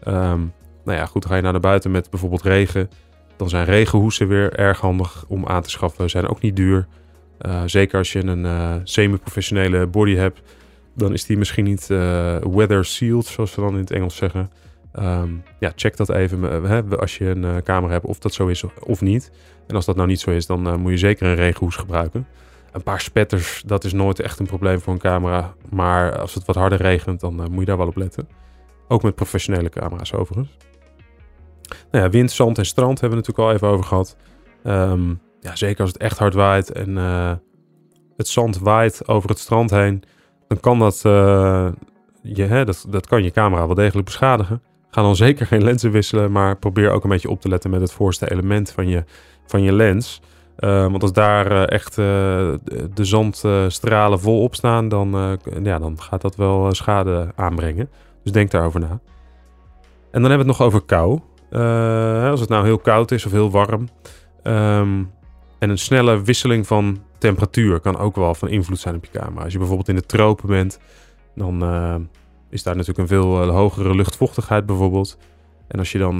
Um, 0.07 0.53
nou 0.89 0.97
ja, 0.97 1.05
goed, 1.05 1.25
ga 1.25 1.35
je 1.35 1.41
naar 1.41 1.59
buiten 1.59 1.91
met 1.91 2.09
bijvoorbeeld 2.09 2.41
regen. 2.41 2.89
Dan 3.38 3.49
zijn 3.49 3.65
regenhoesen 3.65 4.27
weer 4.27 4.53
erg 4.53 4.79
handig 4.79 5.25
om 5.27 5.45
aan 5.45 5.62
te 5.62 5.69
schaffen. 5.69 6.10
Zijn 6.10 6.27
ook 6.27 6.41
niet 6.41 6.55
duur. 6.55 6.88
Zeker 7.65 7.97
als 7.97 8.12
je 8.12 8.23
een 8.25 8.82
semi-professionele 8.84 9.88
body 9.88 10.15
hebt. 10.15 10.41
Dan 10.95 11.13
is 11.13 11.25
die 11.25 11.38
misschien 11.38 11.65
niet 11.65 11.88
weather 11.88 12.86
sealed, 12.86 13.25
zoals 13.25 13.56
we 13.56 13.62
dan 13.62 13.73
in 13.73 13.80
het 13.80 13.91
Engels 13.91 14.15
zeggen. 14.15 14.52
Um, 14.99 15.43
ja, 15.60 15.71
check 15.75 15.97
dat 15.97 16.10
even 16.10 16.99
als 16.99 17.17
je 17.17 17.25
een 17.25 17.63
camera 17.63 17.93
hebt 17.93 18.06
of 18.06 18.19
dat 18.19 18.34
zo 18.34 18.47
is 18.47 18.63
of 18.80 19.02
niet. 19.02 19.32
En 19.67 19.75
als 19.75 19.86
dat 19.86 19.95
nou 19.95 20.08
niet 20.08 20.19
zo 20.19 20.32
is, 20.32 20.45
dan 20.45 20.80
moet 20.80 20.91
je 20.91 20.97
zeker 20.97 21.28
een 21.28 21.36
regenhoes 21.36 21.75
gebruiken. 21.75 22.28
Een 22.71 22.84
paar 22.84 23.02
spetters, 23.02 23.63
dat 23.65 23.84
is 23.84 23.93
nooit 23.93 24.19
echt 24.19 24.39
een 24.39 24.45
probleem 24.45 24.80
voor 24.80 24.93
een 24.93 24.99
camera. 24.99 25.54
Maar 25.69 26.19
als 26.19 26.34
het 26.34 26.45
wat 26.45 26.56
harder 26.56 26.82
regent, 26.82 27.19
dan 27.19 27.34
moet 27.36 27.60
je 27.60 27.65
daar 27.65 27.78
wel 27.78 27.88
op 27.88 27.95
letten. 27.95 28.28
Ook 28.88 29.04
met 29.04 29.15
professionele 29.15 29.69
camera's 29.69 30.13
overigens. 30.13 30.58
Nou 31.91 32.04
ja, 32.04 32.10
wind, 32.10 32.32
zand 32.32 32.58
en 32.58 32.65
strand 32.65 33.02
hebben 33.02 33.19
we 33.19 33.25
natuurlijk 33.25 33.47
al 33.47 33.56
even 33.56 33.67
over 33.67 33.86
gehad. 33.86 34.17
Um, 34.63 35.21
ja, 35.39 35.56
zeker 35.56 35.82
als 35.82 35.91
het 35.91 36.02
echt 36.02 36.17
hard 36.17 36.34
waait 36.34 36.71
en 36.71 36.89
uh, 36.89 37.32
het 38.17 38.28
zand 38.28 38.60
waait 38.60 39.08
over 39.08 39.30
het 39.30 39.39
strand 39.39 39.69
heen, 39.69 40.04
dan 40.47 40.60
kan 40.60 40.80
dat, 40.80 40.99
je, 42.21 42.43
hè, 42.43 42.65
dat, 42.65 42.86
dat 42.89 43.08
kan 43.08 43.23
je 43.23 43.32
camera 43.32 43.65
wel 43.65 43.75
degelijk 43.75 44.06
beschadigen. 44.06 44.62
Ga 44.89 45.02
dan 45.02 45.15
zeker 45.15 45.45
geen 45.45 45.63
lenzen 45.63 45.91
wisselen, 45.91 46.32
maar 46.32 46.58
probeer 46.58 46.91
ook 46.91 47.04
een 47.04 47.10
beetje 47.10 47.30
op 47.30 47.41
te 47.41 47.49
letten 47.49 47.69
met 47.69 47.82
het 47.82 47.91
voorste 47.91 48.32
element 48.32 48.71
van 48.71 48.88
je 48.88 49.04
van 49.45 49.62
je 49.62 49.71
lens. 49.71 50.21
Uh, 50.60 50.69
want 50.69 51.02
als 51.02 51.13
daar 51.13 51.65
echt 51.65 51.95
de 51.95 52.60
zandstralen 52.93 54.19
volop 54.19 54.56
staan, 54.56 54.89
dan, 54.89 55.39
ja, 55.63 55.80
dan 55.80 56.02
gaat 56.02 56.21
dat 56.21 56.36
wel 56.36 56.73
schade 56.73 57.32
aanbrengen. 57.36 57.89
Dus 58.23 58.32
denk 58.32 58.52
daarover 58.52 58.80
na. 58.80 58.99
En 60.12 60.21
dan 60.21 60.30
hebben 60.30 60.47
we 60.47 60.52
het 60.52 60.60
nog 60.60 60.62
over 60.62 60.82
kou. 60.82 61.19
als 62.30 62.39
het 62.39 62.49
nou 62.49 62.65
heel 62.65 62.80
koud 62.80 63.12
is 63.12 63.25
of 63.25 63.32
heel 63.32 63.52
warm. 63.52 63.89
Um, 64.43 65.12
en 65.60 65.69
een 65.69 65.78
snelle 65.78 66.22
wisseling 66.22 66.67
van 66.67 67.02
temperatuur 67.17 67.80
kan 67.80 67.98
ook 67.98 68.15
wel 68.15 68.36
van 68.36 68.50
invloed 68.50 68.80
zijn 68.80 68.95
op 68.95 69.06
je 69.06 69.19
camera. 69.19 69.43
Als 69.43 69.52
je 69.52 69.58
bijvoorbeeld 69.58 69.89
in 69.89 69.95
de 69.95 70.06
tropen 70.06 70.48
bent, 70.48 70.80
dan 71.36 71.63
is 72.50 72.63
daar 72.63 72.76
natuurlijk 72.76 73.00
een 73.00 73.08
veel 73.08 73.48
hogere 73.48 73.95
luchtvochtigheid 73.95 74.65
bijvoorbeeld. 74.65 75.17
En 75.67 75.80
als 75.80 75.91
je 75.91 75.98
dan 75.98 76.19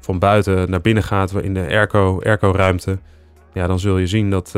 van 0.00 0.18
buiten 0.18 0.70
naar 0.70 0.80
binnen 0.80 1.02
gaat 1.02 1.32
in 1.32 1.54
de 1.54 1.66
airco, 1.68 2.20
airco 2.22 2.50
ruimte, 2.50 2.98
ja, 3.52 3.66
dan 3.66 3.78
zul 3.78 3.98
je 3.98 4.06
zien 4.06 4.30
dat, 4.30 4.50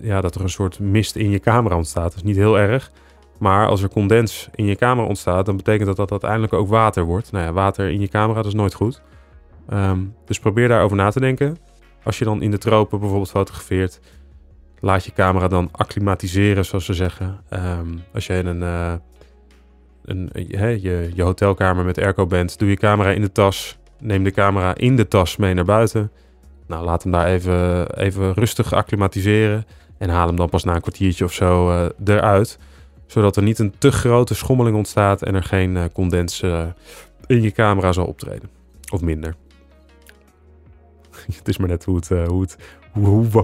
ja, 0.00 0.20
dat 0.20 0.34
er 0.34 0.40
een 0.40 0.48
soort 0.48 0.78
mist 0.78 1.16
in 1.16 1.30
je 1.30 1.38
camera 1.38 1.76
ontstaat. 1.76 2.04
Dat 2.04 2.16
is 2.16 2.22
niet 2.22 2.36
heel 2.36 2.58
erg. 2.58 2.90
Maar 3.38 3.66
als 3.66 3.82
er 3.82 3.88
condens 3.88 4.48
in 4.54 4.64
je 4.64 4.76
camera 4.76 5.06
ontstaat, 5.06 5.46
dan 5.46 5.56
betekent 5.56 5.86
dat 5.86 5.96
dat 5.96 6.10
uiteindelijk 6.10 6.52
ook 6.52 6.68
water 6.68 7.04
wordt. 7.04 7.32
Nou 7.32 7.44
ja, 7.44 7.52
water 7.52 7.88
in 7.88 8.00
je 8.00 8.08
camera, 8.08 8.44
is 8.44 8.54
nooit 8.54 8.74
goed. 8.74 9.02
Um, 9.72 10.14
dus 10.24 10.38
probeer 10.38 10.68
daarover 10.68 10.96
na 10.96 11.10
te 11.10 11.20
denken. 11.20 11.56
Als 12.08 12.18
je 12.18 12.24
dan 12.24 12.42
in 12.42 12.50
de 12.50 12.58
tropen 12.58 12.98
bijvoorbeeld 12.98 13.30
fotografeert, 13.30 14.00
laat 14.80 15.04
je 15.04 15.12
camera 15.12 15.48
dan 15.48 15.68
acclimatiseren, 15.72 16.64
zoals 16.64 16.84
ze 16.84 16.94
zeggen. 16.94 17.40
Um, 17.50 18.02
als 18.14 18.26
je 18.26 18.34
in 18.34 18.46
een, 18.46 18.60
uh, 18.60 18.92
een, 20.04 20.30
je, 20.80 21.10
je 21.14 21.22
hotelkamer 21.22 21.84
met 21.84 21.98
airco 21.98 22.26
bent, 22.26 22.58
doe 22.58 22.68
je 22.68 22.76
camera 22.76 23.10
in 23.10 23.20
de 23.20 23.32
tas. 23.32 23.78
Neem 23.98 24.24
de 24.24 24.30
camera 24.30 24.74
in 24.74 24.96
de 24.96 25.08
tas 25.08 25.36
mee 25.36 25.54
naar 25.54 25.64
buiten. 25.64 26.10
Nou, 26.66 26.84
laat 26.84 27.02
hem 27.02 27.12
daar 27.12 27.26
even, 27.26 27.90
even 27.96 28.32
rustig 28.32 28.72
acclimatiseren. 28.72 29.66
En 29.98 30.08
haal 30.08 30.26
hem 30.26 30.36
dan 30.36 30.48
pas 30.48 30.64
na 30.64 30.74
een 30.74 30.80
kwartiertje 30.80 31.24
of 31.24 31.32
zo 31.32 31.70
uh, 31.70 31.86
eruit. 32.04 32.58
Zodat 33.06 33.36
er 33.36 33.42
niet 33.42 33.58
een 33.58 33.74
te 33.78 33.92
grote 33.92 34.34
schommeling 34.34 34.76
ontstaat 34.76 35.22
en 35.22 35.34
er 35.34 35.44
geen 35.44 35.92
condens 35.92 36.42
in 37.26 37.42
je 37.42 37.50
camera 37.50 37.92
zal 37.92 38.06
optreden. 38.06 38.50
Of 38.92 39.00
minder. 39.00 39.34
het 41.38 41.48
is 41.48 41.58
maar 41.58 41.68
net 41.68 41.84
hoe, 41.84 41.96
het, 41.96 42.08
hoe, 42.28 42.40
het, 42.40 42.56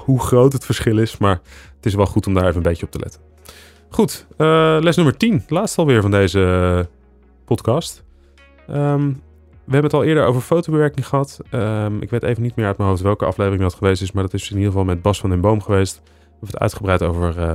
hoe, 0.04 0.20
groot 0.20 0.52
het 0.52 0.64
verschil 0.64 0.98
is. 0.98 1.18
Maar 1.18 1.40
het 1.76 1.86
is 1.86 1.94
wel 1.94 2.06
goed 2.06 2.26
om 2.26 2.34
daar 2.34 2.44
even 2.44 2.56
een 2.56 2.62
beetje 2.62 2.86
op 2.86 2.92
te 2.92 2.98
letten. 2.98 3.20
Goed, 3.88 4.26
les 4.84 4.96
nummer 4.96 5.16
10. 5.16 5.44
Laatst 5.48 5.78
alweer 5.78 6.02
van 6.02 6.10
deze 6.10 6.88
podcast. 7.44 8.04
Um, 8.70 9.22
we 9.64 9.72
hebben 9.72 9.90
het 9.90 10.00
al 10.00 10.04
eerder 10.04 10.24
over 10.24 10.40
fotobewerking 10.40 11.06
gehad. 11.06 11.40
Um, 11.50 12.02
ik 12.02 12.10
weet 12.10 12.22
even 12.22 12.42
niet 12.42 12.56
meer 12.56 12.66
uit 12.66 12.76
mijn 12.76 12.88
hoofd 12.88 13.02
welke 13.02 13.24
aflevering 13.24 13.62
dat 13.62 13.74
geweest 13.74 14.02
is, 14.02 14.12
maar 14.12 14.22
dat 14.22 14.34
is 14.34 14.50
in 14.50 14.56
ieder 14.56 14.70
geval 14.70 14.84
met 14.84 15.02
Bas 15.02 15.20
van 15.20 15.30
den 15.30 15.40
Boom 15.40 15.62
geweest. 15.62 16.00
We 16.04 16.10
hebben 16.30 16.48
het 16.48 16.58
uitgebreid 16.58 17.02
over 17.02 17.38
uh, 17.38 17.54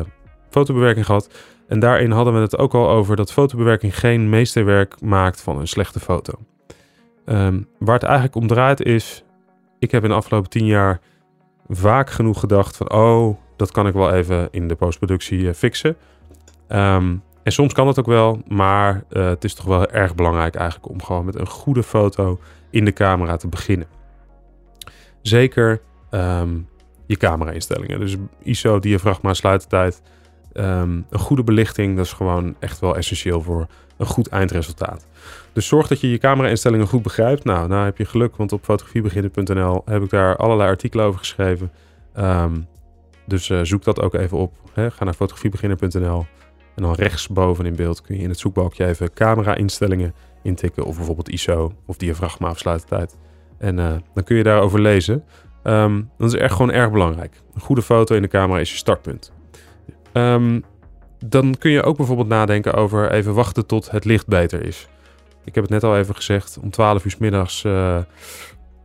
fotobewerking 0.50 1.06
gehad. 1.06 1.30
En 1.68 1.80
daarin 1.80 2.12
hadden 2.12 2.34
we 2.34 2.40
het 2.40 2.58
ook 2.58 2.74
al 2.74 2.90
over 2.90 3.16
dat 3.16 3.32
fotobewerking 3.32 4.00
geen 4.00 4.30
meesterwerk 4.30 5.02
maakt 5.02 5.42
van 5.42 5.60
een 5.60 5.68
slechte 5.68 6.00
foto. 6.00 6.34
Um, 7.26 7.68
waar 7.80 7.94
het 7.94 8.04
eigenlijk 8.04 8.36
om 8.36 8.48
draait 8.48 8.82
is, 8.82 9.24
ik 9.80 9.92
heb 9.92 10.04
in 10.04 10.10
de 10.10 10.16
afgelopen 10.16 10.50
tien 10.50 10.66
jaar 10.66 11.00
vaak 11.68 12.10
genoeg 12.10 12.40
gedacht 12.40 12.78
van, 12.78 12.92
oh, 12.92 13.38
dat 13.56 13.72
kan 13.72 13.88
ik 13.88 13.94
wel 13.94 14.14
even 14.14 14.48
in 14.52 14.68
de 14.68 14.76
postproductie 14.76 15.40
uh, 15.40 15.54
fixen. 15.54 15.96
Um, 16.70 17.24
en 17.44 17.52
soms 17.52 17.74
kan 17.74 17.88
het 17.88 18.00
ook 18.00 18.06
wel, 18.06 18.42
maar 18.48 19.04
uh, 19.10 19.26
het 19.26 19.44
is 19.44 19.54
toch 19.54 19.66
wel 19.66 19.88
erg 19.88 20.16
belangrijk 20.16 20.56
eigenlijk 20.56 20.90
om 20.90 21.04
gewoon 21.04 21.26
met 21.26 21.40
een 21.40 21.48
goede 21.48 21.84
foto 21.84 22.40
in 22.70 22.86
de 22.86 22.94
camera 22.94 23.38
te 23.38 23.48
beginnen. 23.48 23.88
Zeker 25.22 25.82
um, 26.12 26.68
je 27.06 27.18
camera-instellingen. 27.18 28.00
Dus 28.00 28.16
ISO, 28.44 28.80
diafragma, 28.80 29.34
sluitertijd, 29.34 30.02
ehm, 30.54 31.02
een 31.10 31.20
goede 31.20 31.44
belichting, 31.44 31.96
dat 31.96 32.06
is 32.06 32.14
gewoon 32.14 32.56
echt 32.60 32.80
wel 32.80 32.96
essentieel 32.98 33.42
voor 33.42 33.68
een 33.98 34.06
goed 34.06 34.28
eindresultaat. 34.28 35.08
Dus 35.54 35.68
zorg 35.68 35.88
dat 35.88 36.02
je 36.02 36.12
je 36.12 36.18
camera-instellingen 36.18 36.88
goed 36.88 37.02
begrijpt. 37.02 37.44
Nou, 37.44 37.68
nou 37.68 37.86
heb 37.86 37.98
je 37.98 38.06
geluk, 38.06 38.36
want 38.36 38.52
op 38.52 38.64
fotografiebeginnen.nl 38.64 39.82
heb 39.86 40.04
ik 40.04 40.10
daar 40.10 40.36
allerlei 40.36 40.70
artikelen 40.70 41.06
over 41.06 41.20
geschreven. 41.20 41.72
Ehm, 42.14 42.60
dus 43.26 43.50
uh, 43.50 43.60
zoek 43.64 43.84
dat 43.84 44.02
ook 44.02 44.14
even 44.14 44.38
op. 44.38 44.54
Hè. 44.74 44.92
Ga 44.92 45.04
naar 45.04 45.14
fotografiebeginner.nl 45.14 46.26
en 46.76 46.84
dan 46.84 46.94
rechtsboven 46.94 47.66
in 47.66 47.76
beeld 47.76 48.02
kun 48.02 48.16
je 48.16 48.22
in 48.22 48.30
het 48.30 48.40
zoekbalkje 48.40 48.86
even 48.86 49.14
camera-instellingen 49.14 50.14
intikken. 50.44 50.86
Of 50.86 50.96
bijvoorbeeld 50.96 51.30
ISO 51.30 51.74
of 51.86 51.98
diafragma 51.98 52.48
afsluitertijd. 52.48 53.18
En 53.58 53.78
uh, 53.78 53.96
dan 54.14 54.24
kun 54.24 54.36
je 54.36 54.44
daarover 54.44 54.82
lezen. 54.82 55.24
Um, 55.64 56.10
dat 56.18 56.34
is 56.34 56.40
echt 56.40 56.54
gewoon 56.54 56.72
erg 56.72 56.92
belangrijk. 56.92 57.42
Een 57.54 57.62
goede 57.62 57.82
foto 57.82 58.16
in 58.16 58.22
de 58.22 58.28
camera 58.28 58.60
is 58.60 58.72
je 58.72 58.78
startpunt. 58.78 59.32
Um, 60.14 60.64
dan 61.26 61.56
kun 61.60 61.72
je 61.72 61.84
ook 61.84 61.98
bijvoorbeeld 61.98 62.28
nadenken 62.28 62.74
over 62.74 63.12
even 63.12 63.34
wachten 63.34 63.66
tot 63.66 63.92
het 63.92 64.06
licht 64.06 64.28
beter 64.28 64.64
is. 64.64 64.88
Ik 65.44 65.56
heb 65.56 65.64
het 65.64 65.74
net 65.74 65.84
al 65.84 65.98
even 65.98 66.16
gezegd, 66.16 66.60
om 66.62 66.70
12 66.70 67.06
uur 67.06 67.12
s 67.12 67.18
middags 67.18 67.64
uh, 67.64 67.98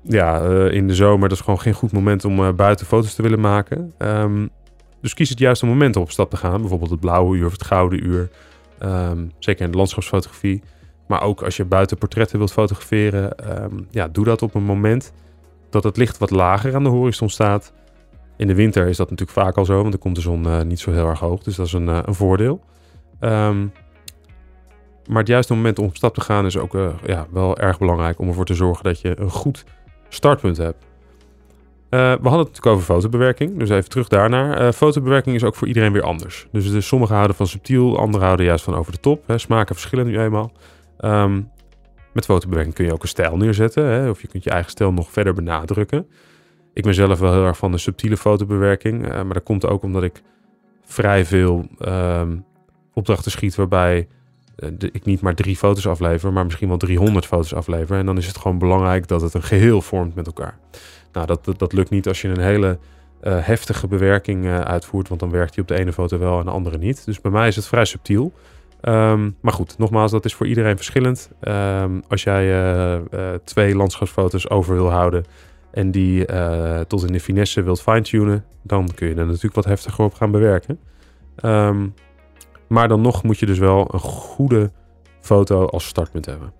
ja, 0.02 0.42
uh, 0.42 0.72
in 0.72 0.88
de 0.88 0.94
zomer, 0.94 1.28
dat 1.28 1.38
is 1.38 1.44
gewoon 1.44 1.60
geen 1.60 1.72
goed 1.72 1.92
moment 1.92 2.24
om 2.24 2.40
uh, 2.40 2.52
buiten 2.52 2.86
foto's 2.86 3.14
te 3.14 3.22
willen 3.22 3.40
maken. 3.40 3.94
Um, 3.98 4.50
dus 5.00 5.14
kies 5.14 5.28
het 5.28 5.38
juiste 5.38 5.66
moment 5.66 5.96
om 5.96 6.02
op 6.02 6.10
stap 6.10 6.30
te 6.30 6.36
gaan. 6.36 6.60
Bijvoorbeeld 6.60 6.90
het 6.90 7.00
blauwe 7.00 7.36
uur 7.36 7.46
of 7.46 7.52
het 7.52 7.64
gouden 7.64 8.06
uur. 8.06 8.30
Um, 8.82 9.32
zeker 9.38 9.64
in 9.64 9.70
de 9.70 9.76
landschapsfotografie. 9.76 10.62
Maar 11.06 11.22
ook 11.22 11.42
als 11.42 11.56
je 11.56 11.64
buiten 11.64 11.98
portretten 11.98 12.38
wilt 12.38 12.52
fotograferen, 12.52 13.34
ja, 13.90 14.08
doe 14.08 14.24
dat 14.24 14.42
op 14.42 14.54
een 14.54 14.62
moment 14.62 15.12
dat 15.70 15.84
het 15.84 15.96
licht 15.96 16.18
wat 16.18 16.30
lager 16.30 16.74
aan 16.74 16.82
de 16.82 16.88
horizon 16.88 17.28
staat. 17.28 17.72
In 18.36 18.46
de 18.46 18.54
winter 18.54 18.86
is 18.86 18.96
dat 18.96 19.10
natuurlijk 19.10 19.38
vaak 19.38 19.56
al 19.56 19.64
zo, 19.64 19.76
want 19.76 19.90
dan 19.90 20.00
komt 20.00 20.14
de 20.14 20.20
zon 20.20 20.46
uh, 20.46 20.60
niet 20.60 20.80
zo 20.80 20.92
heel 20.92 21.08
erg 21.08 21.20
hoog. 21.20 21.42
Dus 21.42 21.56
dat 21.56 21.66
is 21.66 21.72
een, 21.72 21.86
uh, 21.86 21.98
een 22.04 22.14
voordeel. 22.14 22.60
Um, 23.20 23.72
maar 25.08 25.18
het 25.18 25.28
juiste 25.28 25.54
moment 25.54 25.78
om 25.78 25.86
op 25.86 25.96
stap 25.96 26.14
te 26.14 26.20
gaan 26.20 26.46
is 26.46 26.56
ook 26.56 26.74
uh, 26.74 26.88
ja, 27.06 27.26
wel 27.30 27.58
erg 27.58 27.78
belangrijk 27.78 28.18
om 28.18 28.28
ervoor 28.28 28.44
te 28.44 28.54
zorgen 28.54 28.84
dat 28.84 29.00
je 29.00 29.20
een 29.20 29.30
goed 29.30 29.64
startpunt 30.08 30.56
hebt. 30.56 30.84
we 31.88 31.98
hadden 31.98 32.22
het 32.22 32.30
natuurlijk 32.30 32.66
over 32.66 32.84
fotobewerking, 32.84 33.58
dus 33.58 33.68
even 33.70 33.88
terug 33.88 34.08
daarnaar. 34.08 34.72
fotobewerking 34.72 35.36
is 35.36 35.44
ook 35.44 35.54
voor 35.54 35.68
iedereen 35.68 35.92
weer 35.92 36.02
anders. 36.02 36.46
Dus, 36.52 36.70
dus 36.70 36.86
sommigen 36.86 37.14
houden 37.14 37.36
van 37.36 37.46
subtiel, 37.46 37.98
anderen 37.98 38.24
houden 38.24 38.46
juist 38.46 38.64
van 38.64 38.74
over 38.74 38.92
de 38.92 39.00
top. 39.00 39.26
Hè. 39.26 39.38
Smaken 39.38 39.74
verschillen 39.74 40.06
nu 40.06 40.20
eenmaal. 40.20 40.52
Um, 41.00 41.50
met 42.14 42.24
fotobewerking 42.24 42.74
kun 42.74 42.84
je 42.84 42.92
ook 42.92 43.02
een 43.02 43.08
stijl 43.08 43.36
neerzetten, 43.36 43.84
hè, 43.84 44.08
of 44.08 44.20
je 44.20 44.28
kunt 44.28 44.44
je 44.44 44.50
eigen 44.50 44.70
stijl 44.70 44.92
nog 44.92 45.10
verder 45.10 45.34
benadrukken. 45.34 46.06
Ik 46.74 46.82
ben 46.82 46.94
zelf 46.94 47.18
wel 47.18 47.32
heel 47.32 47.46
erg 47.46 47.56
van 47.56 47.72
de 47.72 47.78
subtiele 47.78 48.16
fotobewerking. 48.16 49.06
Uh, 49.06 49.12
maar 49.12 49.34
dat 49.34 49.42
komt 49.42 49.66
ook 49.66 49.82
omdat 49.82 50.02
ik 50.02 50.22
vrij 50.84 51.24
veel 51.24 51.66
um, 51.88 52.44
opdrachten 52.92 53.30
schiet 53.30 53.54
waarbij 53.54 54.08
de, 54.54 54.90
ik 54.92 55.04
niet 55.04 55.20
maar 55.20 55.34
drie 55.34 55.56
foto's 55.56 55.86
aflever, 55.86 56.32
maar 56.32 56.44
misschien 56.44 56.68
wel 56.68 56.76
300 56.76 57.26
foto's 57.26 57.54
aflever. 57.54 57.98
En 57.98 58.06
dan 58.06 58.16
is 58.16 58.26
het 58.26 58.38
gewoon 58.38 58.58
belangrijk 58.58 59.08
dat 59.08 59.20
het 59.20 59.34
een 59.34 59.42
geheel 59.42 59.82
vormt 59.82 60.14
met 60.14 60.26
elkaar. 60.26 60.58
Nou, 61.12 61.26
dat, 61.26 61.54
dat, 61.56 61.72
lukt 61.72 61.90
niet 61.90 62.08
als 62.08 62.20
je 62.20 62.28
een 62.28 62.40
hele 62.40 62.78
uh, 63.22 63.36
heftige 63.40 63.86
bewerking 63.86 64.48
uitvoert, 64.48 65.08
want 65.08 65.20
dan 65.20 65.30
werkt 65.30 65.54
hij 65.54 65.62
op 65.62 65.68
de 65.68 65.78
ene 65.78 65.92
foto 65.92 66.18
wel 66.18 66.38
en 66.38 66.44
de 66.44 66.50
andere 66.50 66.78
niet. 66.78 67.04
Dus 67.04 67.20
bij 67.20 67.30
mij 67.30 67.48
is 67.48 67.56
het 67.56 67.66
vrij 67.66 67.84
subtiel. 67.84 68.32
Um, 68.82 69.36
maar 69.40 69.52
goed, 69.52 69.78
nogmaals, 69.78 70.10
dat 70.10 70.24
is 70.24 70.34
voor 70.34 70.46
iedereen 70.46 70.76
verschillend. 70.76 71.30
Um, 71.40 72.02
als 72.08 72.22
jij 72.22 73.00
twee 73.44 73.76
landschapsfoto's 73.76 74.50
over 74.50 74.74
wil 74.74 74.90
houden 74.90 75.24
en 75.74 75.90
die 75.90 76.32
uh, 76.32 76.80
tot 76.80 77.06
in 77.06 77.12
de 77.12 77.20
finesse 77.20 77.62
wilt 77.62 77.82
fine-tunen, 77.82 78.44
dan 78.62 78.88
kun 78.94 79.08
je 79.08 79.14
er 79.14 79.26
natuurlijk 79.26 79.54
wat 79.54 79.64
heftiger 79.64 80.04
op 80.04 80.14
gaan 80.14 80.30
bewerken. 80.30 80.78
Um, 81.44 81.94
maar 82.68 82.88
dan 82.88 83.00
nog 83.00 83.22
moet 83.22 83.38
je 83.38 83.46
dus 83.46 83.58
wel 83.58 83.88
een 83.94 84.00
goede 84.00 84.70
foto 85.20 85.66
als 85.66 85.86
startpunt 85.86 86.26
hebben. 86.26 86.52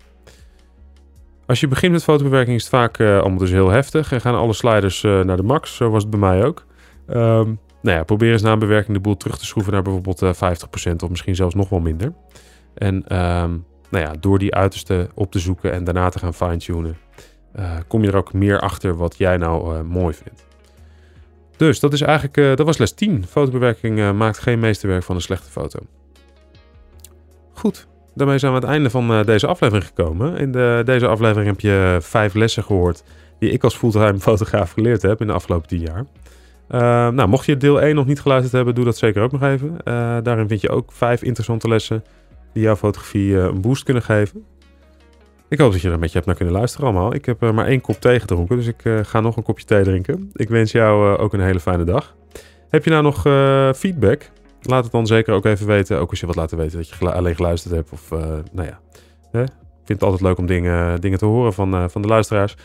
Als 1.45 1.59
je 1.59 1.67
begint 1.67 1.91
met 1.91 2.03
fotobewerking 2.03 2.55
is 2.55 2.61
het 2.61 2.71
vaak 2.71 2.99
uh, 2.99 3.19
allemaal 3.19 3.37
dus 3.37 3.51
heel 3.51 3.69
heftig 3.69 4.11
en 4.11 4.21
gaan 4.21 4.35
alle 4.35 4.53
sliders 4.53 5.03
uh, 5.03 5.21
naar 5.21 5.37
de 5.37 5.43
max. 5.43 5.75
Zo 5.75 5.89
was 5.89 6.01
het 6.01 6.11
bij 6.11 6.19
mij 6.19 6.45
ook. 6.45 6.65
Um, 7.07 7.59
nou 7.81 7.97
ja, 7.97 8.03
probeer 8.03 8.31
eens 8.31 8.41
na 8.41 8.51
een 8.51 8.59
bewerking 8.59 8.97
de 8.97 9.03
boel 9.03 9.17
terug 9.17 9.37
te 9.37 9.45
schroeven 9.45 9.73
naar 9.73 9.81
bijvoorbeeld 9.81 10.21
uh, 10.21 10.33
50% 10.33 10.95
of 11.03 11.09
misschien 11.09 11.35
zelfs 11.35 11.55
nog 11.55 11.69
wel 11.69 11.79
minder. 11.79 12.13
En 12.73 12.95
um, 12.95 13.65
nou 13.89 14.05
ja, 14.05 14.13
door 14.19 14.39
die 14.39 14.55
uiterste 14.55 15.09
op 15.13 15.31
te 15.31 15.39
zoeken 15.39 15.71
en 15.71 15.83
daarna 15.83 16.09
te 16.09 16.19
gaan 16.19 16.33
fine-tunen, 16.33 16.97
uh, 17.59 17.71
kom 17.87 18.03
je 18.03 18.07
er 18.07 18.17
ook 18.17 18.33
meer 18.33 18.59
achter 18.59 18.95
wat 18.95 19.17
jij 19.17 19.37
nou 19.37 19.75
uh, 19.75 19.81
mooi 19.81 20.13
vindt. 20.13 20.45
Dus 21.57 21.79
dat 21.79 21.93
is 21.93 22.01
eigenlijk, 22.01 22.37
uh, 22.37 22.55
dat 22.55 22.65
was 22.65 22.77
les 22.77 22.91
10. 22.91 23.25
Fotobewerking 23.25 24.13
maakt 24.13 24.37
geen 24.37 24.59
meesterwerk 24.59 25.03
van 25.03 25.15
een 25.15 25.21
slechte 25.21 25.51
foto. 25.51 25.79
Goed, 27.53 27.87
daarmee 28.13 28.37
zijn 28.37 28.51
we 28.51 28.57
aan 28.57 28.63
het 28.63 28.73
einde 28.73 28.89
van 28.89 29.23
deze 29.25 29.47
aflevering 29.47 29.85
gekomen. 29.85 30.37
In 30.37 30.51
de, 30.51 30.81
deze 30.85 31.07
aflevering 31.07 31.47
heb 31.47 31.59
je 31.59 31.97
vijf 32.01 32.33
lessen 32.33 32.63
gehoord 32.63 33.03
die 33.39 33.51
ik 33.51 33.63
als 33.63 33.75
fulltime 33.75 34.19
fotograaf 34.29 34.71
geleerd 34.71 35.01
heb 35.01 35.21
in 35.21 35.27
de 35.27 35.33
afgelopen 35.33 35.67
10 35.67 35.79
jaar. 35.79 36.05
nou, 37.11 37.27
mocht 37.27 37.45
je 37.45 37.57
deel 37.57 37.81
1 37.81 37.95
nog 37.95 38.05
niet 38.05 38.21
geluisterd 38.21 38.53
hebben, 38.53 38.75
doe 38.75 38.85
dat 38.85 38.97
zeker 38.97 39.21
ook 39.21 39.31
nog 39.31 39.43
even. 39.43 39.77
daarin 40.23 40.47
vind 40.47 40.61
je 40.61 40.69
ook 40.69 40.91
vijf 40.91 41.21
interessante 41.21 41.67
lessen 41.67 42.03
die 42.53 42.63
jouw 42.63 42.75
fotografie 42.75 43.37
een 43.37 43.61
boost 43.61 43.83
kunnen 43.83 44.03
geven. 44.03 44.45
Ik 45.49 45.59
hoop 45.59 45.71
dat 45.71 45.81
je 45.81 45.87
er 45.87 45.93
een 45.93 45.99
beetje 45.99 46.15
hebt 46.15 46.25
naar 46.25 46.35
kunnen 46.35 46.53
luisteren 46.53 46.87
allemaal. 46.87 47.13
Ik 47.13 47.25
heb 47.25 47.43
uh, 47.43 47.51
maar 47.51 47.65
één 47.65 47.81
kop 47.81 48.01
thee 48.01 48.19
gedronken, 48.19 48.57
dus 48.57 48.67
ik 48.67 48.85
uh, 48.85 48.99
ga 49.03 49.19
nog 49.19 49.37
een 49.37 49.43
kopje 49.43 49.65
thee 49.65 49.83
drinken. 49.83 50.29
Ik 50.33 50.49
wens 50.49 50.71
jou 50.71 51.13
uh, 51.13 51.23
ook 51.23 51.33
een 51.33 51.39
hele 51.39 51.59
fijne 51.59 51.83
dag. 51.83 52.15
Heb 52.69 52.83
je 52.83 52.89
nou 52.89 53.03
nog 53.03 53.21
feedback? 53.77 54.29
Laat 54.61 54.83
het 54.83 54.91
dan 54.91 55.07
zeker 55.07 55.33
ook 55.33 55.45
even 55.45 55.67
weten. 55.67 55.99
Ook 55.99 56.09
als 56.09 56.19
je 56.19 56.25
wat 56.25 56.35
laten 56.35 56.57
weten 56.57 56.77
dat 56.77 56.87
je 56.87 57.11
alleen 57.11 57.35
geluisterd 57.35 57.73
hebt. 57.73 57.91
Of 57.91 58.09
nou 58.51 58.67
ja, 58.67 58.79
hè? 59.31 59.41
ik 59.41 59.91
vind 59.91 59.99
het 59.99 60.03
altijd 60.03 60.21
leuk 60.21 60.37
om 60.37 60.45
dingen, 60.45 61.01
dingen 61.01 61.17
te 61.17 61.25
horen 61.25 61.53
van, 61.53 61.89
van 61.89 62.01
de 62.01 62.07
luisteraars. 62.07 62.55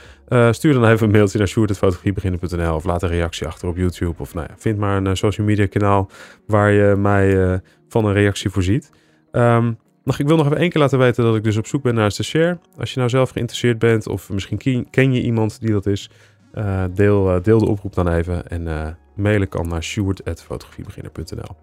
stuur 0.50 0.72
dan 0.72 0.86
even 0.86 1.06
een 1.06 1.12
mailtje 1.12 1.38
naar 1.38 1.48
sjoerd.fotografiebeginnen.nl 1.48 2.74
of 2.74 2.84
laat 2.84 3.02
een 3.02 3.08
reactie 3.08 3.46
achter 3.46 3.68
op 3.68 3.76
YouTube. 3.76 4.14
Of 4.18 4.34
nou 4.34 4.46
ja, 4.48 4.54
vind 4.58 4.78
maar 4.78 4.96
een 4.96 5.16
social 5.16 5.46
media 5.46 5.66
kanaal 5.66 6.10
waar 6.46 6.70
je 6.70 6.96
mij 6.96 7.60
van 7.88 8.04
een 8.04 8.12
reactie 8.12 8.50
voorziet. 8.50 8.90
Um, 9.32 9.78
ik 10.04 10.26
wil 10.26 10.36
nog 10.36 10.46
even 10.46 10.58
één 10.58 10.70
keer 10.70 10.80
laten 10.80 10.98
weten 10.98 11.24
dat 11.24 11.36
ik 11.36 11.44
dus 11.44 11.56
op 11.56 11.66
zoek 11.66 11.82
ben 11.82 11.94
naar 11.94 12.04
een 12.04 12.10
stagiair. 12.10 12.58
Als 12.78 12.90
je 12.90 12.98
nou 12.98 13.10
zelf 13.10 13.30
geïnteresseerd 13.30 13.78
bent 13.78 14.08
of 14.08 14.30
misschien 14.30 14.86
ken 14.90 15.12
je 15.12 15.22
iemand 15.22 15.60
die 15.60 15.70
dat 15.70 15.86
is, 15.86 16.10
uh, 16.54 16.84
deel, 16.94 17.36
uh, 17.36 17.42
deel 17.42 17.58
de 17.58 17.66
oproep 17.66 17.94
dan 17.94 18.08
even 18.08 18.48
en 18.48 18.66
uh, 18.66 18.86
mailen 19.14 19.48
kan 19.48 19.68
naar 19.68 19.82
sjoerd.fotografiebeginner.nl 19.82 21.56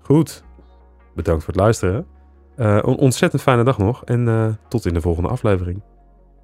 Goed, 0.00 0.44
bedankt 1.14 1.44
voor 1.44 1.52
het 1.52 1.62
luisteren. 1.62 2.06
een 2.56 2.82
ontzettend 2.82 3.42
fijne 3.42 3.64
dag 3.64 3.78
nog 3.78 4.04
en 4.04 4.58
tot 4.68 4.86
in 4.86 4.94
de 4.94 5.00
volgende 5.00 5.28
aflevering. 5.28 5.82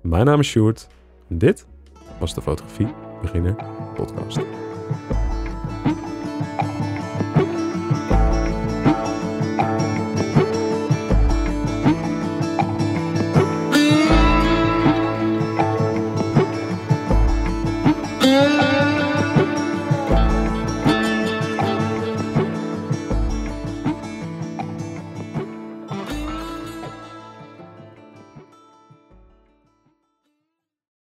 Mijn 0.04 0.24
naam 0.24 0.40
is 0.40 0.48
Sjoerd 0.48 0.88
en 1.28 1.38
dit 1.38 1.66
was 2.18 2.34
de 2.34 2.42
Fotografie 2.42 2.94
Beginner 3.20 3.54
podcast. 3.94 4.38